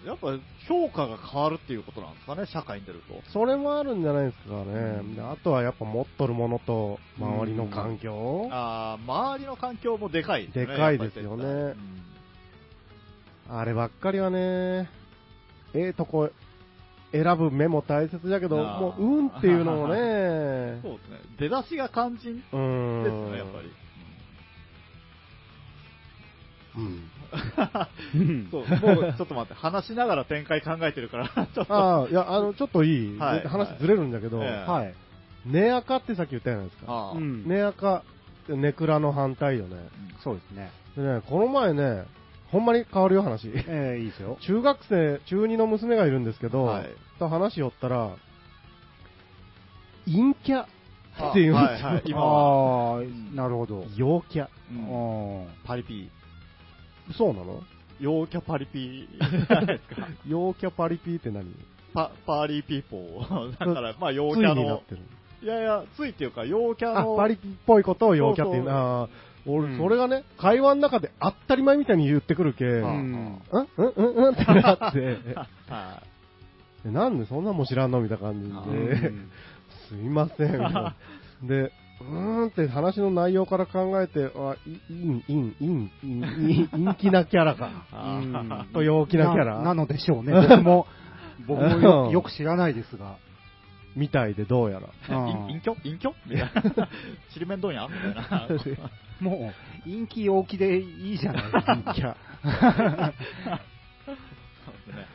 [0.06, 3.22] あーやっぱ評価が変わるっていうことなんですかね、社会に出ると。
[3.32, 5.16] それもあるんじゃないですかね。
[5.16, 8.48] であとはやっぱ持っとるものと、周りの環境。
[8.52, 10.66] あー周りの環境もでかいですね。
[10.68, 11.80] でかいですよねやっぱり絶
[13.48, 14.90] 対あればっかりはね、
[15.74, 16.32] ええとこ
[17.12, 21.20] 選ぶ目も大切だけど、あーもう、うんっていうのもうんね、 そうですね。
[21.40, 23.04] 出だしが肝心うーん。
[23.04, 23.72] ですね、やっぱり。
[26.78, 27.10] うん。
[28.16, 31.74] うんそう、もうちょっと待って、話しながら展開考えてるから、 ちょっと。
[31.74, 34.94] ああ、いや、あの、ちょっといい、はいで話ずれるんだけど、ええはい。
[35.46, 36.86] ネアカってさっき言ったじゃないですか。
[36.88, 38.04] あーうんネアカ、
[38.50, 39.76] ネクラの反対よね。
[40.24, 40.72] そうですね。
[40.96, 42.04] でね、この前ね、
[42.52, 43.50] ほんまに変わるよ話。
[43.50, 44.38] ええいいですよ。
[44.42, 48.12] 中学生、中2の娘がいるんですけど、はいと話しよったら、
[50.06, 51.88] 陰キャっていうんですよ。
[51.88, 53.02] はいはい今はああ、
[53.36, 53.86] なるほど。
[53.96, 54.48] 陽キャ。
[54.72, 56.10] うんあパリピ
[57.14, 57.62] そうなの？
[58.00, 60.08] 陽キャパリピじゃないですか。
[60.28, 61.46] 陽キャパリピって何？
[61.94, 63.52] パ、パーリーピーポー。
[63.58, 65.02] だから、まあ、陽キャのになっ、てる。
[65.42, 69.10] いやいや、ついっていうか、陽キャあ、の、パリピっぽいことを陽キャっていうそうそうあー
[69.48, 72.70] 俺、うんそれがね、会話の中で当たり前みたいに言ってくるけ、あ。
[72.70, 73.42] う、うんん。
[73.52, 75.18] うん、うん、うんってなって、
[75.70, 76.02] は
[76.86, 78.02] えなんでそんなんも知らんの？
[78.02, 79.12] みたいな感あじで、
[79.90, 80.96] すいません、みたいな。
[81.44, 81.72] で、
[82.02, 82.08] うー
[82.46, 86.22] んって話の内容から考えて、あ、いいん、いん、いん、いん、
[86.52, 87.86] いん陰気なキャラか。
[87.92, 90.34] あーと陽気なキャラななのでしょうね。
[90.34, 90.88] 僕も、
[91.48, 93.18] 僕もよよく知らないですが。
[93.96, 94.90] みたいでどうやら。
[95.18, 95.78] うん隠居？
[95.86, 96.14] 隠居？
[96.28, 96.90] みたいな。
[97.34, 97.74] ちりめんどん？
[97.74, 98.48] やみたいな。
[99.22, 99.54] も
[99.86, 101.94] う、陰気陽気でいいじゃないですか。
[101.96, 102.16] キャ。
[102.44, 102.50] そ
[104.12, 104.16] う
[104.88, 105.08] ですね。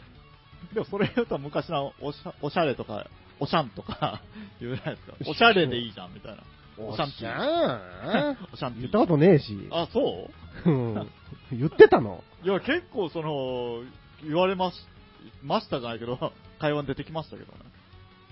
[0.72, 3.06] でもそれ言うと昔のおしゃおしゃれとか、
[3.38, 4.22] おしゃんとか
[4.60, 5.16] 言うじゃないですか。
[5.30, 6.38] おしゃれでいいじゃんみたいな。
[6.78, 7.28] オシャンティー。
[7.28, 8.80] ゃオシャンティー。
[8.82, 9.68] 言ったことねえし。
[9.70, 10.28] あ、そ
[10.66, 10.70] う？
[10.70, 11.10] うん
[11.52, 13.82] 言ってたのいや、結構その、
[14.24, 14.76] 言われまし、
[15.42, 17.58] ましたじゃないけど、会話に出てきましたけどね。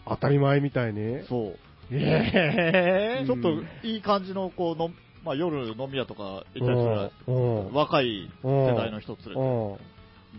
[0.06, 1.26] 当たり前みたいに。
[1.28, 1.58] そう。
[1.90, 3.50] ええちょっと
[3.86, 4.90] いい感じの、こう、の
[5.24, 9.74] まあ、夜飲み屋とか行ったりするないですかうん若い世代の人連れて、うん。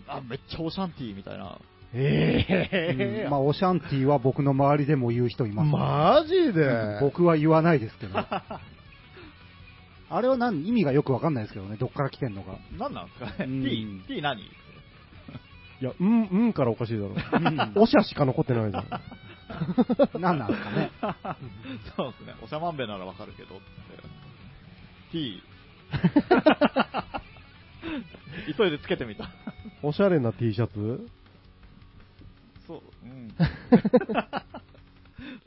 [0.06, 1.58] あ、めっちゃオシャンティーみたいな。
[1.92, 6.98] ええうんまあ、オシャンティーは僕の周りでも言う人います、マジで？
[7.00, 8.16] 僕は言わないですけど。
[10.12, 10.66] あれは何？
[10.68, 12.58] 意味がよくわかんないですけどね、どっから来てんのか。
[12.78, 13.26] 何なんですか？
[13.26, 14.40] ねうん ?T、T 何？
[14.42, 14.46] い
[15.80, 17.08] や、うん、うんからおかしいだろ。
[17.08, 18.86] うんおしゃしか残ってないじゃん。
[20.20, 20.90] 何 なんですかね。
[21.96, 22.34] そうですね。
[22.42, 23.64] おしゃまんべならわかるけどって。
[25.12, 25.42] T。
[28.56, 29.28] 急いでつけてみた。
[29.82, 30.74] おしゃれな T シャツ？
[30.74, 31.19] そ
[33.04, 33.34] う、うん。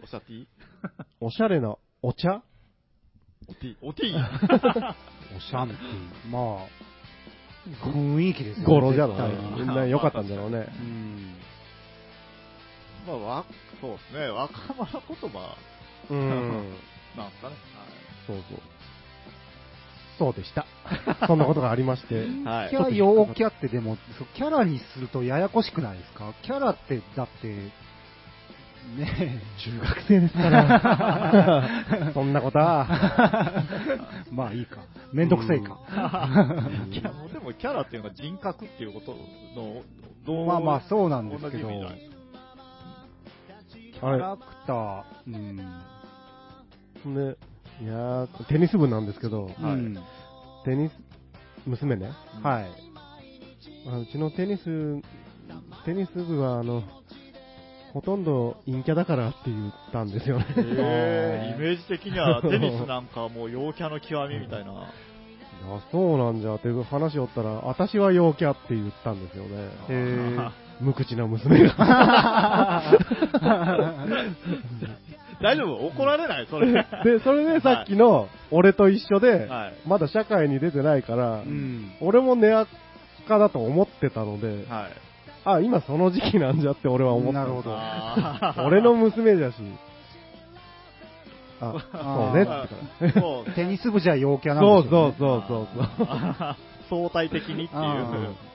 [0.03, 0.47] おしゃ T?
[1.19, 2.41] おしゃれなお茶？
[3.47, 3.77] お T?
[3.81, 4.13] お T?
[5.35, 6.29] オシャンティー。
[6.29, 6.67] まあ、
[7.85, 8.73] 雰囲気ですよね。
[8.73, 10.67] 語呂じゃろ絶対にみんな良かったんだろうね。
[10.79, 11.35] うん。
[13.07, 13.45] まあ、わ、
[13.81, 14.27] そうですね。
[14.29, 15.55] 若者言葉
[16.09, 16.29] うん。
[17.17, 17.55] なんですかね。
[18.27, 18.61] そうそう。
[20.17, 20.65] そうでした。
[21.27, 22.27] そんなことがありまして。
[22.45, 22.69] はい。
[22.69, 26.33] キャラ、陽キャってでも、そうキャラにするとややこしくないですか？
[26.43, 27.47] キャラって、だって、
[28.97, 32.11] ね中学生ですから。
[32.13, 32.85] そんなことは。
[33.87, 33.99] え。
[34.31, 34.81] まあいいか。
[35.13, 35.79] めんどくせえか。
[37.31, 39.15] でもキャラっていうのが人格っていうこと
[39.55, 39.81] の、
[40.25, 41.69] どうまあまあそうなんですけど、
[43.93, 45.55] キャラクター、うん。
[47.05, 47.35] ね、
[47.81, 49.97] いやーテニス部なんですけど、はいうん
[50.63, 50.93] テニス、
[51.67, 52.11] 娘ね、
[52.41, 52.71] はい。
[53.85, 55.01] あうちのテニス、
[55.85, 56.83] テニス部は、あの、
[57.91, 60.45] ほとんど陰キャだからって言ったんですよね。
[60.57, 64.71] えー、イメージ的にはテニスなんかもう陽キャの極みみたいな。
[64.71, 64.87] いや、
[65.91, 69.69] そうなんじゃっていう話をったら、私は陽キャって言ったんですよね。
[70.79, 72.81] 無口な娘が。
[75.41, 75.87] 大丈夫？
[75.87, 76.47] 怒られない？
[76.49, 76.71] それ。
[77.03, 79.73] で、それでさっきの、俺と一緒で、はい。
[79.87, 81.91] まだ社会に出てないから、うん。
[82.01, 82.67] 俺もネア
[83.27, 84.91] カだと思ってたので、はい。
[85.45, 87.39] あ、今その時期なんじゃって俺は思った。
[87.39, 87.77] なるほど
[88.65, 89.55] 俺の娘じゃし。
[91.61, 95.15] あ、あそうねまあってかそう テニス部じゃ陽キャなんそうですよ、ね。
[95.17, 96.55] そうそうそうそう。
[96.89, 98.52] 相対的にっていう。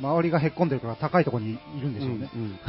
[0.00, 2.30] 周りがへっこんでるから高いところにいるんでしょうね。
[2.34, 2.58] うんうん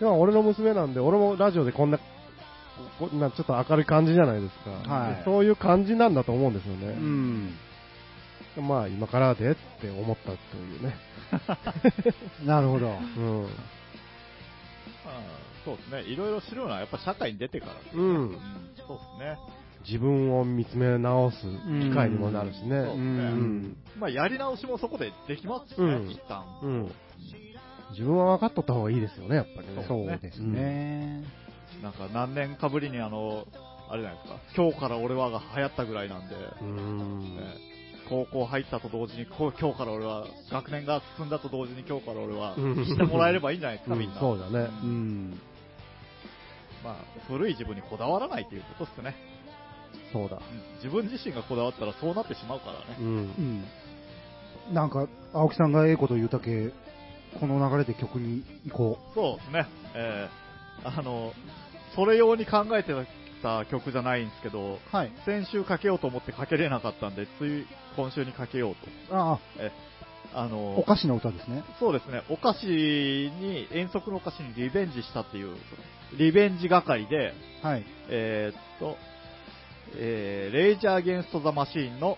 [0.00, 1.98] でも俺の娘なんで、俺もラジオでこんな、
[2.98, 4.70] こんなちょっと明るい感じじゃないですか。
[4.92, 6.94] はいでそういう感じなんだと思うんですようね。
[6.94, 7.56] ん。
[8.56, 10.96] まあ今からでって思ったというね。
[12.44, 12.88] なるほど。
[12.88, 13.44] うん。
[13.44, 13.48] あ
[15.64, 16.02] そうですね。
[16.02, 17.72] いろいろ知るのはやっぱ社会に出てから。
[17.94, 18.38] うんうん
[18.76, 19.38] そうですね。
[19.86, 22.84] 自分を見つめ直す機会にもなるしね。
[23.98, 26.44] まあ、やり直しもそこでできますしね、うん一旦。
[26.62, 26.92] うん。
[27.90, 29.84] 自分は分かっとった方がいいですよね、やっぱりね。
[29.86, 31.24] そうですね。
[31.82, 33.46] なんか何年かぶりにあの、
[33.90, 37.36] あれじゃないですか、今日から俺はが流行ったぐらいなんで、うん。
[37.36, 37.72] ね
[38.08, 44.20] 高校入ったと同時に、今日から俺は、学年が進んだと同時に今日から俺は、うんしてもらえればいいんじゃないですか、うんみんな。
[44.20, 45.40] そうだねううんん。
[46.84, 46.96] まあ、
[47.28, 49.14] 古い自分にこだわらないということですね。
[50.12, 50.36] そうだ。
[50.36, 50.42] うん
[50.82, 52.96] 自分自身がこだわったらそうなってしまうからね。
[52.98, 54.70] うんう。
[54.72, 54.74] ん。
[54.74, 56.70] なんか、青木さんがええこと言うたけ、
[57.38, 59.66] この流れで曲に行こそうですね。
[59.94, 60.42] えー
[60.84, 61.32] あの、
[61.94, 62.92] それ用に考えて
[63.42, 64.78] た曲じゃないんですけど、う。
[64.90, 65.12] はい。
[65.24, 68.74] 先週かけようと思ってかけれなかったんで、つい今週にかけよう
[69.08, 69.16] と。
[69.16, 69.38] あ
[70.34, 71.62] ああ、の、お菓子の歌ですね。
[71.78, 75.56] そうですね、お菓子に、遠足のお菓子にリベンジしたっていう、
[76.18, 77.32] リベンジ係で、
[77.62, 77.84] はい。
[78.08, 78.96] えーっと、
[79.96, 82.16] えー、レイジャー・アゲンスト・ザ・マシーンの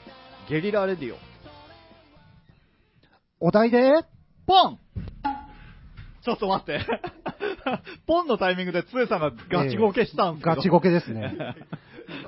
[0.49, 1.19] ゲリラ・レディオ。
[3.41, 3.93] お題で、
[4.47, 4.79] ポン
[6.25, 6.81] ちょっと待って。
[8.07, 11.37] ポンのタイミングでつえさんがガチゴケしたんですけど、ガチゴケですね。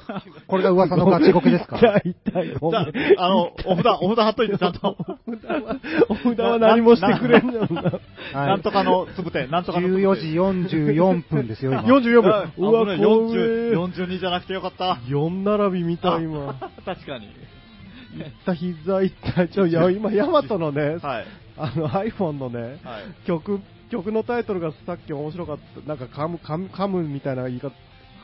[0.46, 1.76] これが噂のガチゴケですか？
[1.76, 2.54] 痛い痛い。
[2.60, 4.96] ごじゃめんあ、あの、お札、お札貼っといて、ちゃんと。
[5.26, 5.76] お札は、
[6.08, 7.74] お札は何もしてくれんじゃん
[8.32, 8.56] な。
[8.56, 10.02] んとかのつぶて、なんとかのつぶて。
[10.06, 10.26] 14時
[10.92, 11.82] 44分ですよ、今。
[11.82, 12.32] 44分。
[12.32, 13.76] あうわ、危ない怖40え。
[13.76, 14.98] 42じゃなくてよかった。
[15.08, 16.54] 4並び見た、今。
[16.84, 17.28] 確かに。
[18.16, 19.48] 痛った膝痛い。
[19.50, 21.24] ちょ、いや、 今、ヤマトのね、はい。
[21.58, 22.78] あの iPhone のね、はい。
[23.26, 25.88] 曲、曲のタイトルがさっき面白かった。
[25.88, 27.72] なんか噛む、噛む、噛むみたいな言い方、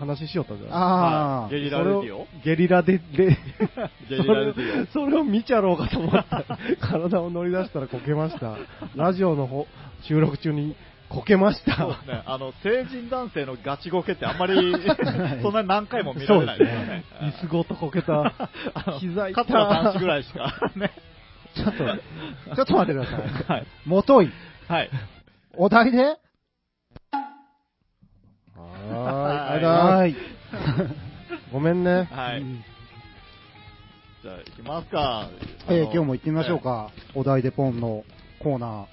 [0.02, 0.72] 話しよったじゃん。
[0.72, 3.02] ああ、ゲリラレディオゲリラで、で、
[4.10, 4.86] ゲリラレディオ。
[4.86, 6.44] それをそれを見ちゃろうかと思った。
[6.80, 8.56] 体を乗り出したらこけました。
[8.96, 9.68] ラジオの方
[10.02, 10.74] 収録中に
[11.08, 11.86] こけました。
[11.86, 12.22] ね。
[12.26, 14.54] あの、成人男性のガチゴケってあんまり、
[15.42, 17.04] そんなに何回も見られないですよね。
[17.20, 18.50] 椅子ごとこけた。
[18.98, 20.90] 膝痛い桂男子ぐらいしか、ね。
[21.54, 21.84] ちょっと、
[22.56, 23.58] ちょっと待ってください。
[23.58, 23.66] はい。
[23.84, 24.30] もとい、
[24.66, 24.90] はい。
[25.56, 26.16] お題で？
[29.04, 29.64] はーい。
[29.64, 30.16] はい。
[31.52, 32.08] ごめんね。
[32.10, 32.40] はい。
[32.40, 32.64] うん
[34.22, 35.28] じゃあ、行きますか。
[35.68, 36.60] えー今日も行ってみましょう。
[36.60, 36.92] か。
[37.12, 38.04] お題でポンの
[38.38, 38.84] コーナー。
[38.84, 38.86] え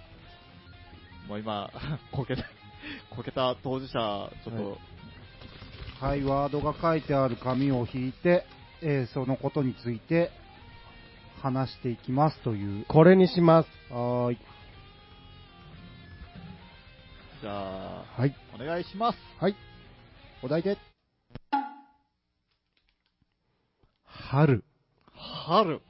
[1.28, 1.70] ーもう今、
[2.12, 2.44] こけた、
[3.12, 4.56] こけた当事者、ちょっ
[6.00, 8.44] と、はい、ワードが書いてある紙を引いて、
[8.82, 10.32] えーそのことについて
[11.44, 12.86] 話していきますという。
[12.86, 13.70] これにします。
[13.94, 14.38] はーい。
[17.42, 18.34] じゃあ、はい。
[18.56, 19.20] お願いします。
[19.40, 19.56] はい。
[20.42, 20.78] お題で。
[24.06, 24.64] 春。
[25.14, 25.82] 春。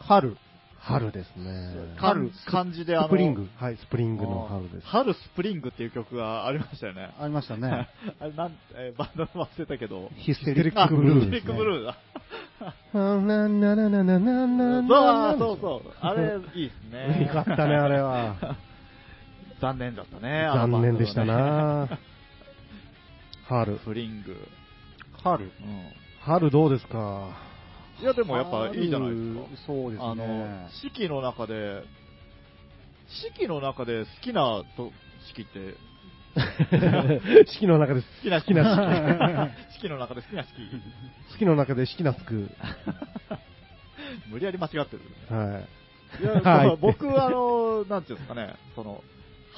[0.00, 0.36] 春。
[0.80, 1.74] 春ですね。
[1.96, 3.48] 春、漢字であの、スプリング。
[3.56, 4.86] はい、スプリングの春です。
[4.86, 7.14] 春スプリングっていう曲がありましたよね。
[7.20, 7.88] ありましたね。
[8.18, 10.10] あれなん、えーバンドの忘れたけど。
[10.16, 11.96] ヒステリックブルーヒステリックブルーだ。
[12.92, 15.92] ななななななななそうそうそう。
[16.00, 17.26] あれ、いいですね。
[17.34, 18.56] よかったね、あれは。
[19.60, 20.48] 残念だったね。
[20.52, 21.98] 残念でしたバ
[23.46, 23.72] ンドのね。
[23.72, 23.78] な春。
[23.78, 24.36] スプリング。
[25.22, 25.44] 春。
[25.44, 25.50] うん。
[26.20, 27.28] 春どうですか？
[28.00, 29.40] いや、でもやっぱいいじゃないですか。
[29.40, 31.82] 春そうですあのね。、四季の中で、
[33.08, 34.90] 四季の中で好きなと
[35.28, 35.74] 四季って、
[37.46, 40.62] 四季の中で好きな好きな 四季の中で好きな四季。
[41.32, 42.50] 四季の中で四季なつく。
[44.28, 45.02] 無理やり間違ってる。
[45.34, 46.22] はい。
[46.22, 49.02] いや、僕はあの、なんていうんですかね、その、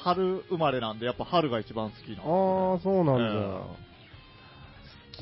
[0.03, 3.23] 春生まれなんで、やっぱ春が一番好きなんですあよ、あ、そうなんだ。
[3.23, 3.79] え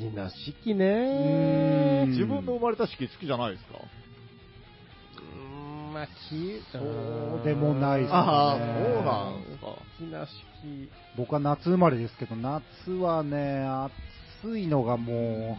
[0.10, 3.78] きな四季うーねん自分の生まれた四季好きじゃないですか？
[5.20, 8.60] うん、まあ、きそうでもないですねああ、そ
[9.00, 9.66] うなんですか。
[9.66, 10.88] 好きな四季。
[11.16, 13.66] 僕は夏生まれですけど、夏はね、
[14.42, 15.58] 暑いのがも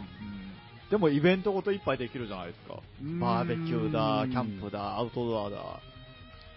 [0.89, 2.75] でもイベントごといっぱいできるじゃないですか。
[2.75, 4.79] う、バーベキューだ、キャンプだ。
[4.79, 5.57] だ、アウトドアだ、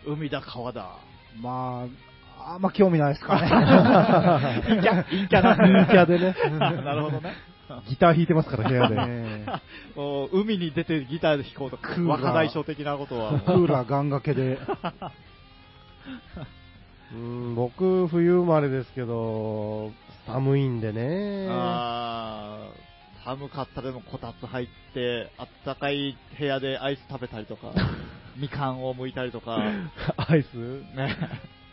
[0.07, 0.99] 海だ、川だ。
[1.41, 2.12] まあ、
[2.47, 3.49] あんま興味ないですかね。
[4.69, 5.57] 陰キャ、陰キャ。
[5.57, 7.35] 陰キャでね なるほどね。
[7.89, 8.97] ギター弾いてますから、部屋で。
[8.97, 9.47] ね
[9.97, 13.41] もう海に出てギターで弾こうとか、クーラー若大将的なことは。
[13.41, 14.59] クーラーガンがけで。
[17.15, 19.93] うん、僕、冬生まれですけど、
[20.27, 21.47] 寒いんでね。
[21.51, 22.93] あー
[23.25, 27.73] 寒かったでもこたつ入って、あったかい部屋でアイス食べたりとか、
[28.37, 29.59] みかんを剥いたりとか、
[30.17, 30.57] アイス？
[30.57, 31.17] ね。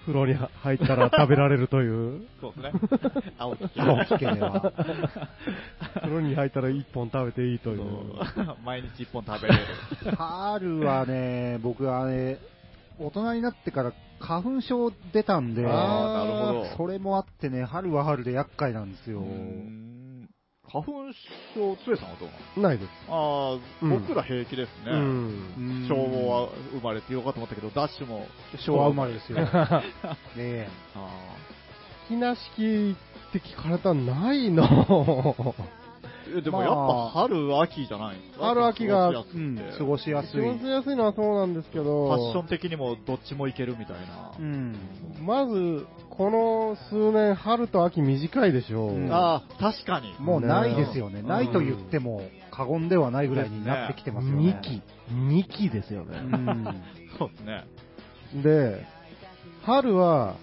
[0.06, 2.22] 風呂に入ったら食べられるという。
[2.42, 3.34] そうですね。
[3.38, 4.74] 青木家青木家では。
[6.02, 7.82] 風呂に入ったら一本食べていいという。
[8.64, 10.16] 毎日一本食べれる。
[10.16, 12.40] 春はね、僕はね、
[13.00, 19.24] 大人になってから花粉症出たんで、なるほどそれもあってね、春は春で厄介なんですよ。
[20.72, 21.14] 花粉
[21.56, 22.90] 症、つえさんはどうなのないです。
[23.10, 24.92] ああ、うん僕ら平気ですね。
[24.92, 25.00] うん。
[25.58, 25.96] うん昭
[26.30, 28.28] 和生まれてよかと思ったけど、ダッシュも
[28.66, 29.40] 昭和生まれですよ。
[29.42, 29.48] ね
[30.38, 31.00] えあ
[32.10, 32.96] 好きな式
[33.30, 35.56] って聞かれたらないの。
[36.44, 38.46] でもやっぱ春、秋じゃないんですか？
[38.48, 40.42] 春秋が過ごしやすくてうん、過ごしやすい。
[40.42, 44.32] 過ごしやすいのはそうなんですけど、ファッション的にもどっちもいけるみたいな。
[44.38, 44.76] うん。
[45.26, 48.96] まず、この数年、春と秋短いでしょう。
[48.96, 50.14] うんああ、確かに。
[50.20, 51.22] もうないですよね。
[51.22, 52.22] うんないと言っても
[52.52, 54.60] 過言ではないぐらいになってきてますよね。
[54.60, 54.82] 2期、
[55.14, 56.20] 2期ですようね。
[56.20, 56.64] ん。
[57.18, 57.66] そうですね。
[58.44, 58.86] で、
[59.64, 60.36] 春は、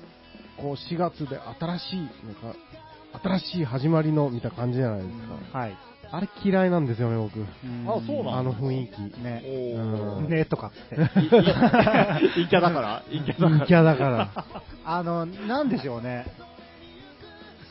[0.57, 2.09] こう4月で新しい、なん
[2.53, 2.59] か、
[3.22, 5.58] 新しい始まりの見た感じじゃないですか。
[5.58, 5.76] はい。
[6.12, 7.40] あれ嫌いなんですよね、僕。
[7.90, 9.22] あそうなんあの雰囲気。
[9.22, 9.42] ね。
[10.28, 11.20] ねとかって。
[11.20, 11.42] い い陰
[12.48, 13.02] キャだから？
[13.10, 13.56] 陰キャだから。
[13.58, 14.28] 陰キャだから。
[14.84, 16.26] あの、なんでしょうね。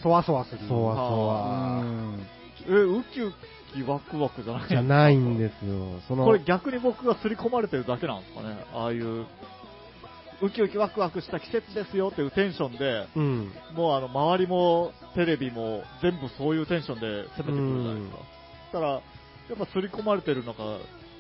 [0.03, 0.59] そわそわする。
[0.67, 1.81] そわそうわ。
[1.81, 2.19] ん。
[2.67, 3.33] え、ウキウ
[3.73, 4.67] キワクワクじゃない？
[4.67, 5.99] じゃないんですよ。
[6.07, 8.57] その、これ逆に僕が刷り込まれてるだけなんですかね？
[8.73, 9.25] ああいう、
[10.45, 13.51] ウキウキワクワクした季節ですよっていうテンションで、うん。
[13.73, 18.17] もうあの、周りもテレビも全部そういうテンションで攻めてくるじゃないですか。
[18.17, 19.01] そしたら、やっ
[19.57, 20.63] ぱ刷り込まれてるのか、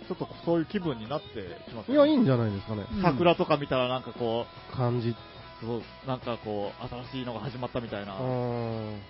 [0.07, 1.27] ちょっとそういう気分になって
[1.69, 2.21] きますいや、いいね。
[2.23, 2.85] んじゃないですかね。
[2.91, 4.45] うん桜とか見たらなんかこ
[4.75, 5.09] 感じ。
[5.09, 5.15] う、
[5.61, 9.01] そうなんかこう、新しいのが始まったみたいなうん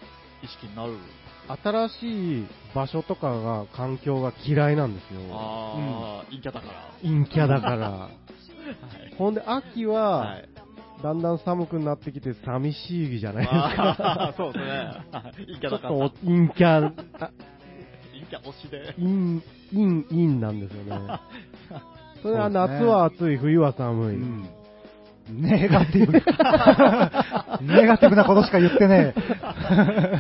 [0.44, 0.94] 意識になる。
[1.64, 5.20] 新しい場所とかが、環境が嫌いなんですよ。
[5.32, 6.92] ああ、陰キャだから。
[7.04, 8.10] 陰キャだから。
[8.70, 8.74] は
[9.06, 9.16] い。
[9.18, 10.50] ほんで、秋は、はい。
[11.04, 14.34] だんだん寒くなってきて寂しいじゃないですか。
[14.38, 14.72] そうですね。
[15.12, 15.90] はい陰キャだから。
[15.90, 17.30] ちょっと陰キャ、あ
[18.14, 18.94] 陰キャ推しで。
[18.98, 19.42] 陰、
[19.72, 21.20] 陰、陰なんですよね。
[22.24, 24.16] それは夏は暑い、冬は寒い。
[24.16, 24.50] うん
[25.28, 26.14] ネガティブ。
[27.66, 30.20] ネガティブなことしか言ってねえ。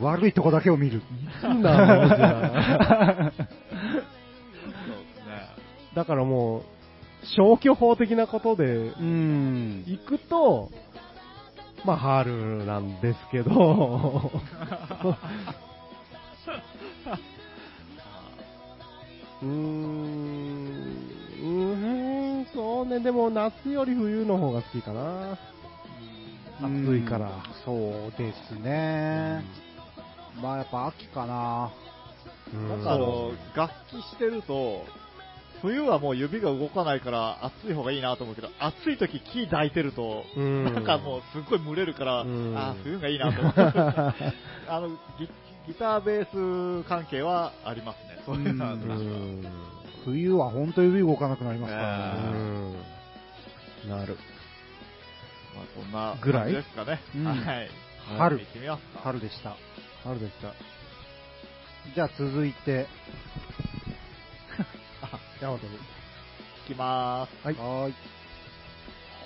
[0.00, 1.02] 悪いとこだけを見る。
[1.42, 3.32] なんだろうじゃあそうです
[5.26, 5.48] ね。
[5.94, 6.62] だからもう、
[7.36, 9.84] 消去法的なことでうん。
[9.86, 10.70] 行くと、
[11.84, 13.50] まあ、春なんですけど、
[19.40, 20.66] うーん、
[21.40, 25.38] うーん、そうね、でも夏より冬の方が好きかな。
[26.60, 27.26] 暑いから。
[27.26, 27.32] うん
[27.64, 29.44] そうですね。
[30.40, 31.70] まあやっぱ秋かな。
[32.52, 34.84] うんなんかあの、楽器してると、
[35.62, 43.54] 冬はもう指が動かないから暑い方がいいなと思うけど、暑い時木抱いてると、うんなんかもうすっごい蒸れるから、うんあー冬がいいなと思う。
[44.68, 44.88] あの
[45.18, 45.28] ギ、
[45.68, 48.22] ギターベース関係はありますね。
[48.24, 48.76] そういうのは。
[50.04, 52.38] 冬は本当指動かなくなりますからうね。
[52.38, 52.72] ん。
[53.90, 54.16] なる。
[55.54, 57.00] まあそんなぐらい感じですかね。
[57.16, 57.32] うんは
[57.62, 57.70] い。
[58.16, 59.00] 春行ってみますか。
[59.00, 59.56] 春でした。
[60.04, 60.54] 春でした。
[61.94, 62.86] じゃあ続いて、
[65.40, 65.72] ヤマトに。
[65.76, 65.80] 行
[66.66, 67.36] きまーす。
[67.46, 67.54] はい。
[67.54, 67.94] はーい。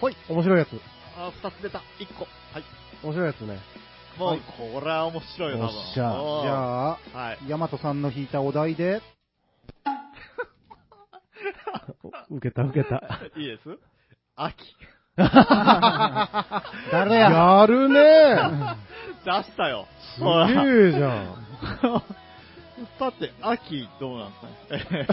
[0.01, 0.17] ほい。
[0.29, 0.69] 面白いやつ。
[1.17, 1.83] あー、二つ出た。
[1.99, 2.25] 一個。
[2.25, 2.29] は
[2.61, 2.65] い。
[3.03, 3.59] 面白いやつね。
[4.19, 5.79] もう、はいこれは面白いよ、多分。
[5.79, 6.97] おっしゃおーじゃあ、は
[7.35, 7.39] い。
[7.49, 9.01] ヤマトさんの弾いたお題で、
[12.31, 12.97] 受けた受けた。
[13.37, 13.79] いいです？
[14.37, 14.57] 秋。
[16.91, 17.31] 誰や？
[17.31, 18.37] やるね
[19.25, 19.87] 出したよ。
[20.17, 20.27] すげ
[20.89, 21.37] えじゃん。
[22.99, 24.33] だって、秋どうなん
[24.69, 25.07] ですかね。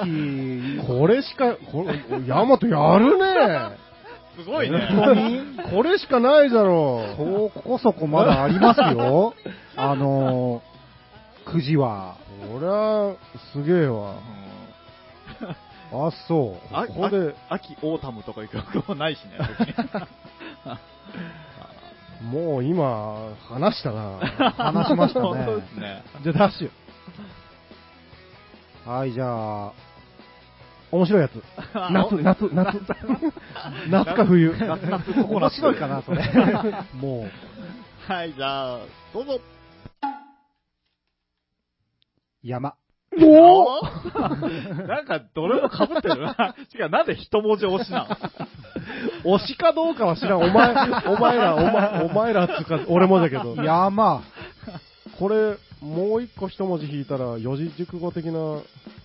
[0.00, 3.76] 秋、 これしか、これ、ヤマトやるね
[4.36, 4.80] すごいね。
[5.70, 9.34] これしかないだろそこそこまだありますよ。
[9.76, 12.16] あのー、くじは。
[12.50, 13.14] こりゃ、
[13.52, 14.14] すげえわ。
[15.92, 16.74] あ、そう。
[16.74, 19.32] あここで、秋、オータムとか行くこともないしね。
[22.22, 24.18] もう今、話したな。
[24.56, 25.68] 話しました本当でね。
[25.74, 26.02] すね。
[26.22, 26.70] じゃあ、ダッシュ。
[28.84, 29.26] はい、じゃ
[29.66, 29.72] あ、
[30.90, 31.42] 面白いやつ。
[31.90, 32.80] 夏、夏、夏。
[33.88, 34.54] 夏か冬。
[34.58, 36.22] 夏夏ココナッツ面白いかな、それ。
[36.94, 37.26] も
[38.08, 38.78] う、はい、じゃあ、
[39.14, 39.40] どうぞ。
[42.42, 42.74] 山。
[43.20, 43.82] おお
[44.88, 46.54] なんか、どれも被ってるな。
[46.74, 48.06] 違う、なんで一文字押しな
[49.24, 49.38] の？
[49.38, 50.38] 推しかどうかは知らん。
[50.40, 50.74] お前、
[51.06, 53.54] お前ら、お前、お前らっつうか、俺もだけど。
[53.62, 54.22] 山。
[55.18, 58.62] これ、もう一個一文字引いたら、四字熟語的な、四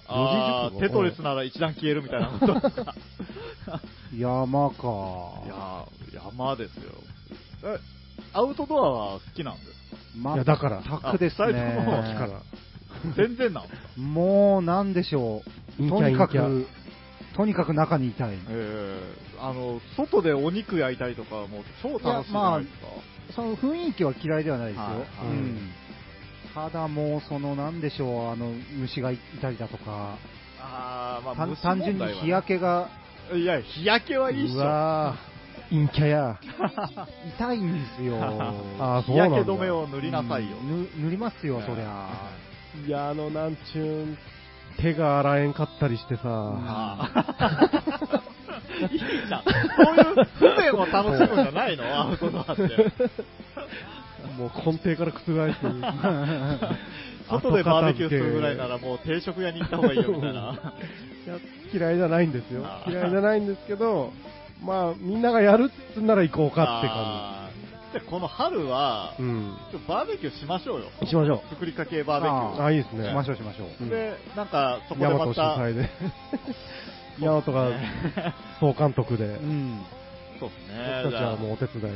[0.07, 0.87] あー字熟語？
[0.87, 2.93] テトリスなら一段消えるみたいなことですか。
[4.15, 4.75] 山か。
[5.45, 6.91] いやー、山ですよ。
[7.63, 7.79] え、
[8.33, 9.67] アウトドアは好きなんです
[10.17, 12.13] まいやだから全くですあ二人ともね。
[12.15, 12.27] から。
[12.29, 12.41] か
[13.15, 13.89] 全然なんですか？
[13.99, 15.41] もう、なんでしょ
[15.79, 15.89] う。
[15.89, 16.67] 陰キャとにか陰く、
[17.35, 18.37] とにかく中にいたい。
[18.49, 21.47] えー、あの、外でお肉焼いたりとか、もう
[21.81, 22.77] 超楽しいじゃないです
[23.33, 23.33] か？
[23.35, 24.83] その雰囲気は嫌いではないですよ。
[24.83, 25.59] はいはいうん
[26.57, 28.47] ただもう、その、なんでしょう、あの、
[28.79, 30.17] 虫がいたりだとか、
[30.59, 32.89] あー、まあ、単純に日焼けが
[33.31, 34.61] いや、日焼けはいいっしうょ。
[34.61, 36.39] わぁ、陰キャや。
[37.37, 38.15] 痛いんですよ。
[38.79, 40.57] あーそう日なんだ焼け止めを塗りなさいよ。
[40.63, 42.07] ぬ塗りますよ、そりゃ。
[42.87, 44.17] いや、あの、なんちゅうん、
[44.77, 48.21] 手が洗えんかったりしてさ、あー
[48.93, 49.43] いいじゃん。
[49.43, 51.83] そういう不便を楽しむんじゃないの？
[52.01, 52.63] アウトドアって。
[54.37, 55.59] もう根底から覆す。
[57.29, 60.73] 外でバーベキューするぐらいならもう定食屋に行った方がいいよみたいな。
[61.25, 61.37] いや
[61.73, 64.13] 嫌いじゃないんですよ嫌いじゃないんですけど、
[64.63, 67.47] まあ、みんながやるっつんなら行こうかって感あー
[67.93, 69.23] でこの春は、じ。
[69.23, 69.53] うん。
[69.87, 70.87] バーベキューしましょうよ。
[71.05, 72.63] しましょ作りかけバーベキュー。
[72.65, 73.07] あ、いいですね。
[73.09, 73.67] しましょうしましょう。
[73.81, 75.89] うんで、なんか、そこでヤマト主また、催で。
[77.21, 77.69] ヤマトが
[78.59, 79.45] 総監督でう。
[79.45, 79.81] ん。
[80.39, 81.01] そうですね。
[81.03, 81.95] 僕たちはじもうお手伝い。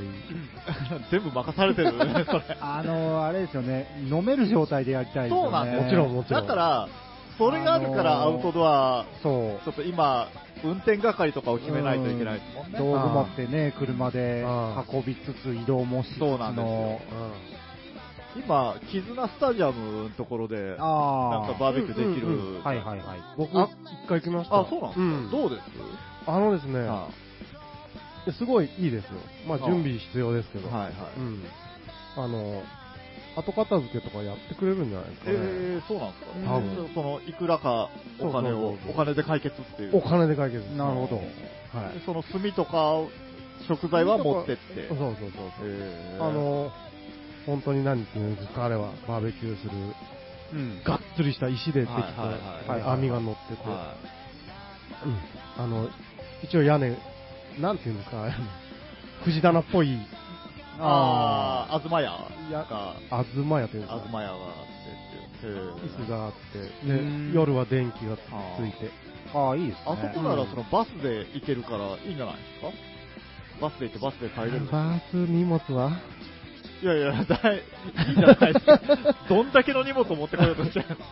[1.12, 2.58] 全部任されてるね、それ。
[2.60, 5.44] あのあれですよね、飲める状態でやりたいですよね。
[5.44, 6.88] そうなんですもちろんもちろんだから、
[7.38, 9.66] それがあるからアウトドア、そう。
[9.66, 10.28] ちょっと今、
[10.64, 12.78] 運転係とかを決めないといけないですもんね。
[12.78, 17.02] 道具持ってね、車であ運びつつ移動もしつつそうなんですよの、
[18.36, 21.48] 今、絆スタジアムのところで、ああ。
[21.48, 22.28] なんかバーベキューできる。
[22.28, 23.20] うんうんはいはいはい。
[23.38, 23.70] 僕、あ
[24.04, 24.60] 一回行きました。
[24.60, 25.62] あ、そうなんですか、うんどうです？
[26.28, 27.08] あのですね、は
[28.38, 29.12] すごいいいですよ。
[29.48, 30.70] まあ、あ準備必要ですけど。
[30.70, 30.94] いはいはい。
[31.18, 31.44] うん。
[32.18, 32.62] あの、
[33.36, 35.38] 後片付けとかやってくれるんじゃないですかね。
[35.40, 36.56] えー、そうなんですか？
[36.56, 39.98] 多分その、いくらかお金をお金で解決っていう。
[39.98, 41.18] お金で解決なるほど。
[41.78, 42.00] はい。
[42.00, 43.10] でその炭とかを
[43.68, 44.88] 食材は持ってって。
[44.90, 45.52] そうそうそうそう。
[45.64, 46.72] えーあ、の、
[47.46, 49.72] 本当に何て言うんですか、あれは、バーベキューする、
[50.54, 50.84] うん。
[50.84, 52.08] がっつりした石でできはいは
[52.68, 53.96] いはいた網が乗ってて、は
[55.06, 55.90] うんあの、
[56.44, 56.98] 一応屋根
[57.60, 58.26] なんていうんですか、
[59.24, 59.98] 藤棚っぽい、
[60.80, 62.12] ああ、東屋
[62.50, 65.48] いやか、あずまやというか、東屋があってって。
[65.48, 65.74] いう。
[65.76, 68.92] 椅子があって、でうん夜は電気がついて、
[69.34, 69.82] ああ、いいですね。
[69.86, 72.72] あそこならそのバスで行けるからいいんじゃないですか？
[73.62, 76.00] バスで行ってバスで帰れるバース荷物は？
[76.82, 77.58] いやいや、だい
[78.10, 78.80] いいじゃないですか。
[79.30, 81.06] どんだけの荷物を持ってこようとしてるんですか？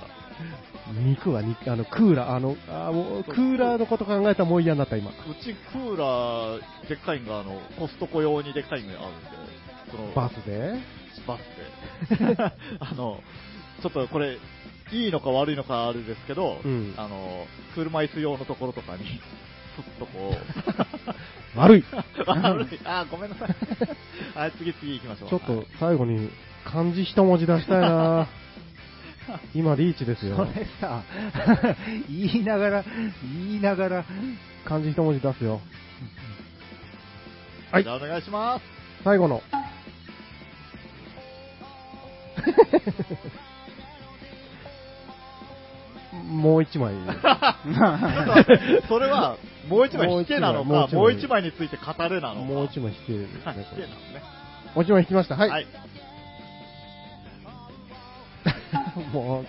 [0.93, 5.11] 肉は肉、あの、クーラー、あの、あもうクーラーのこと考えたらもう嫌になった、今。
[5.11, 5.13] う
[5.43, 9.29] ちクーラー、でっかいのが、あの、コストコ用にでっかいのがあるんで、
[9.91, 10.79] その、バスで？
[11.27, 12.35] バスで。
[12.79, 13.21] あの、
[13.81, 14.37] ちょっとこれ、
[14.91, 19.03] いいのか悪いのかあれですけど、うんあの、車椅子用のところとかに、
[19.75, 20.39] ふっとこう、
[21.59, 21.83] 悪い
[22.25, 22.79] 悪い。
[22.85, 23.55] あ、ごめんなさい。
[24.35, 25.29] はい、次次行きましょう。
[25.29, 26.29] ちょっと最後に
[26.65, 28.27] 漢字一文字出したいな
[29.53, 30.45] 今リーチですそよ。
[30.45, 31.03] れさ、
[32.09, 32.83] 言いながら、
[33.23, 34.05] 言いながら、
[34.65, 35.61] 漢字一文字出すよ。
[37.71, 37.83] はい。
[37.83, 38.63] じゃあお願いします。
[39.03, 39.43] 最後の。
[46.29, 46.93] もう一枚。
[48.87, 52.41] それは、もう一枚引けなのか、もう一枚枚について語れなのか。
[52.41, 54.21] もう一枚引けるですねはい、引これけなのね。
[54.75, 55.35] もう一枚引きました。
[55.35, 55.49] はい。
[55.49, 55.67] はい。
[59.13, 59.45] もう、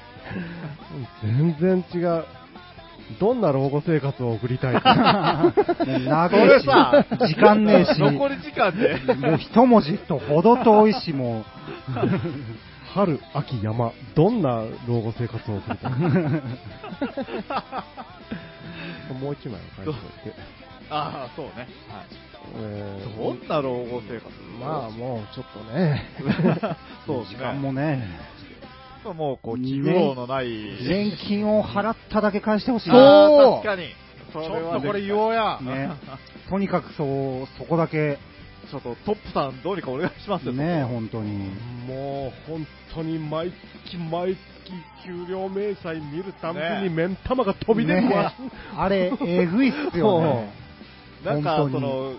[1.23, 2.25] 全然違う。
[3.19, 5.53] どんな老後生活を送りたいか。
[5.85, 9.01] 長いし、さ時間ねえし、残り時間で。
[9.15, 11.45] もう一文字とほど遠いし、も
[12.95, 13.93] 春、秋、山。
[14.15, 15.99] どんな老後生活を送りたいか。
[19.21, 19.95] もう一枚を返しておい
[20.33, 20.39] て。
[20.91, 21.53] ああ、そうね。
[21.57, 21.67] はい。
[22.57, 24.31] えーどんな老後生活？
[24.61, 26.05] まあもうちょっとね。
[27.07, 27.59] そうです時間ね。
[27.61, 28.09] もね、
[29.05, 30.49] もう、こう、気苦労のない。
[30.87, 32.91] 年金を払っただけ返してほしい。
[32.91, 33.89] そう確かに。
[34.33, 35.59] それちょはっとこれ言おうや。
[35.61, 35.91] ね、
[36.49, 38.19] とにかくそう、そこだけ、
[38.71, 40.53] ちょっとトップさん、どうにかお願いしますよ。
[40.53, 41.51] ね、本当に。
[41.89, 43.53] もう本当に毎
[43.85, 44.73] 月毎月
[45.05, 48.35] 給料明細見るたびねに目ん玉が飛び出るわね。
[48.77, 50.53] あれ、えぐいっすよね。
[51.25, 52.13] なんか、その、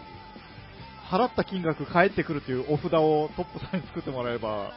[1.12, 4.72] 払った金額返ってくるというお札をトップさんに作ってもらえば、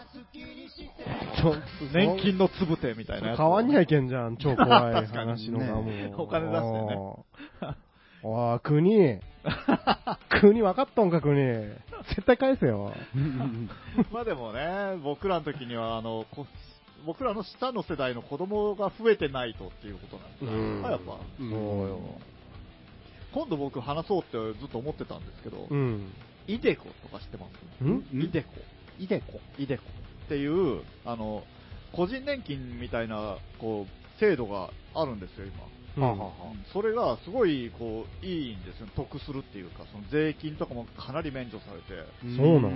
[1.92, 3.36] 年金のつぶてみたいな。
[3.36, 5.84] 変わんにはいけんじゃん、超怖い話のがもう。
[5.84, 7.76] ねお金出してねね。
[8.24, 9.20] おい、国。
[10.40, 11.36] 国分かっとんか、国。
[11.36, 12.92] 絶対返せよ。
[14.10, 16.46] まあでもね、僕らの時には、あの、こ
[17.06, 20.50] 僕らの下の世代の子供が増えてないとっていうことなんですよ。
[20.50, 21.12] うんやっぱ。
[21.38, 21.50] そう
[21.88, 22.00] よ。
[23.34, 26.12] 今度僕話そうってずっと思ってたんですけど、うん。
[26.46, 27.46] イデコとか知ってま
[27.80, 27.84] す？
[27.84, 28.04] ん？
[28.12, 28.48] イデコ。
[28.98, 29.40] いでこ。
[29.58, 29.82] イデコ
[30.26, 31.42] っていう、あの、
[31.92, 35.64] 個人年金みたいな、こう、制度があるんですよ、今。
[35.64, 35.74] うん
[36.72, 38.88] それがすごい、こう、いいんですよ。
[38.96, 42.04] 得するっていうか、その税金とかもかなり免除されて、
[42.36, 42.70] そうなの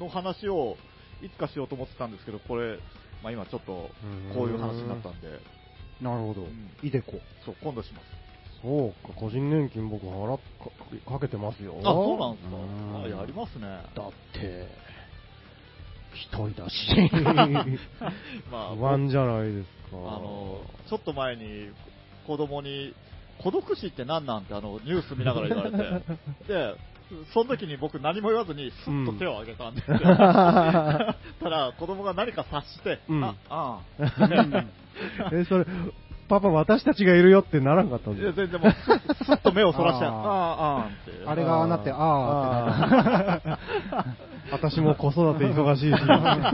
[0.00, 0.76] の話を
[1.22, 2.78] いつかしようと思ってたんですけど、これ、
[3.22, 3.90] まあ今ちょっと、
[4.34, 5.28] こういう話になったんで、
[6.00, 6.70] なるほどん。
[6.82, 7.20] いでこ。
[7.44, 8.21] そう、今度します。
[8.62, 10.38] そうか、個人年金僕払っ
[11.04, 11.74] かかけてますよ。
[11.80, 13.66] あ、そうなんですかうんあやりますね。
[13.94, 14.68] だって、
[16.14, 17.10] 一人だし。
[18.50, 19.96] まあ、不安じゃないですか。
[19.96, 21.70] あの、ちょっと前に
[22.26, 22.94] 子供に、
[23.42, 25.76] 孤独死って何なんてあのニュース見ながら言われて、
[26.46, 26.76] で、
[27.34, 29.98] その時に僕何も言わずにスッと手を挙げたんですよ。
[30.06, 33.80] ただ子供が何か察して、うんあ、あ
[35.32, 35.66] え、それ、
[36.32, 41.26] パパ私たちがいるよってならんかったあ、んいやで全然もうスッスッと目をそらして、ああーあ、あーって。
[41.26, 43.58] あれがなって、あーってなる。
[44.50, 46.06] 私も子育て忙しいし。
[46.06, 46.46] ま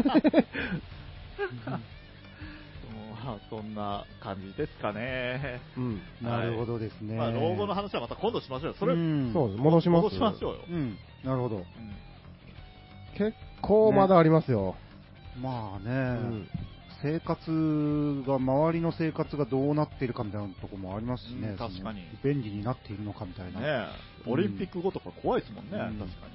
[3.35, 5.61] あ、そんな感じですかね。
[5.77, 6.01] うん。
[6.23, 7.15] なるほどですね。
[7.15, 8.77] まあ、老後の話はまた今度しましょうよ。
[8.81, 10.03] それ、うんそうです、戻します。
[10.03, 10.61] 戻しましょうよ。
[10.69, 10.99] うん。
[11.23, 11.57] なるほど。
[11.59, 11.65] うん
[13.17, 14.75] 結構まだありますよ。
[15.41, 16.49] まあね、うん
[17.03, 23.61] 生活が、周りの生活がどうなっているかみたいなところもありますしね、うん確かに便利になっているのかみたいな。
[23.61, 23.87] ねえ、
[24.27, 26.33] オリンピック後とか怖いですもんね、うん確かに。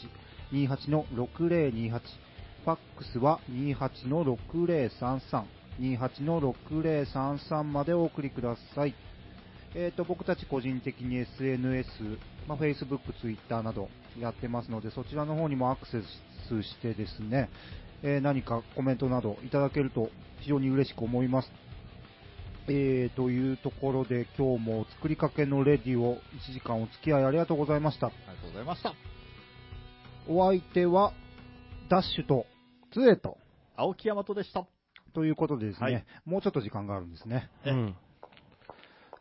[0.53, 2.01] 28-6028、
[2.65, 5.45] ファックスは28-6033、
[5.81, 8.95] 28-6033までお送りください。
[9.75, 11.89] えー、と僕たち個人的に SNS、
[12.47, 16.03] まあ、Facebook、Twitter などやってますので、そちらの方にもアクセ
[16.49, 17.49] スしてですね、
[18.03, 20.11] えー何かコメントなどいただけると
[20.41, 21.51] 非常に嬉しく思います。
[22.69, 26.19] えーというところで今日も作りかけのレディを
[26.49, 28.09] 1時間お付き合いありがとうございました。
[28.09, 28.95] ありがとうございました。
[30.29, 31.13] お相手は、
[31.89, 32.47] ダッシュと、
[32.93, 33.39] つえと。
[33.77, 34.72] 青木大和でした。
[35.15, 37.51] ということでですね、はいもうちょっと時間があるんですね。
[37.65, 37.89] えうん。
[37.89, 37.93] っ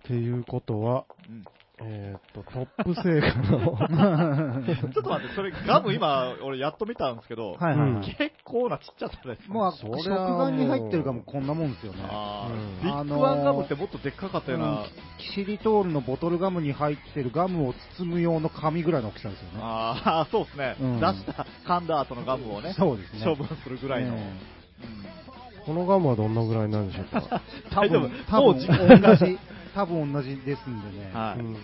[0.04, 1.46] ていうことは、うん
[1.84, 9.54] えーっと、トップセーカの、 ちょっと待って、それガム今、俺やっと見たんですけど、はいはい結構なちっちゃさですね。
[9.54, 12.00] もう、そりゃ食玩に入ってるガムこんなもんですよね。
[12.08, 14.86] あーうんビッグワンガムってもっとでっかかったような、うん
[15.18, 19.60] キシリトールのボトルガムに入ってるガムを包む用の紙ぐらいの大きさですよね。
[19.62, 23.26] ああ、そうですね、うん出した、噛んだ後のガムをね、そうですね。
[23.26, 24.16] 処分するぐらいの。
[24.16, 27.24] えうんこのガムはどんなぐらいなんでしょうか？
[27.32, 27.40] え
[27.74, 28.54] 多分、多分
[29.02, 29.40] 同じ、
[29.76, 31.12] 多分同じですんでね。
[31.14, 31.58] はいうん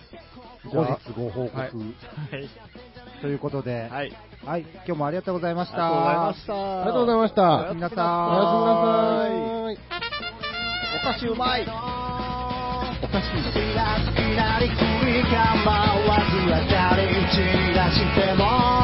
[0.70, 2.48] 後日ご報告、はいはい。
[3.22, 4.12] ということで、はい。
[4.44, 5.78] はい、今日もありがとうございました。
[6.28, 7.70] ありがとうございました。
[7.70, 8.02] ありがとうございました。
[8.28, 8.68] おやすみなさ
[9.22, 9.78] おやすみなさい。
[11.00, 11.62] お菓子うまい。
[11.62, 11.64] お
[13.06, 13.82] 菓子キラ
[14.14, 15.70] キラに振り構
[16.10, 16.18] わ
[16.96, 18.77] り散らしても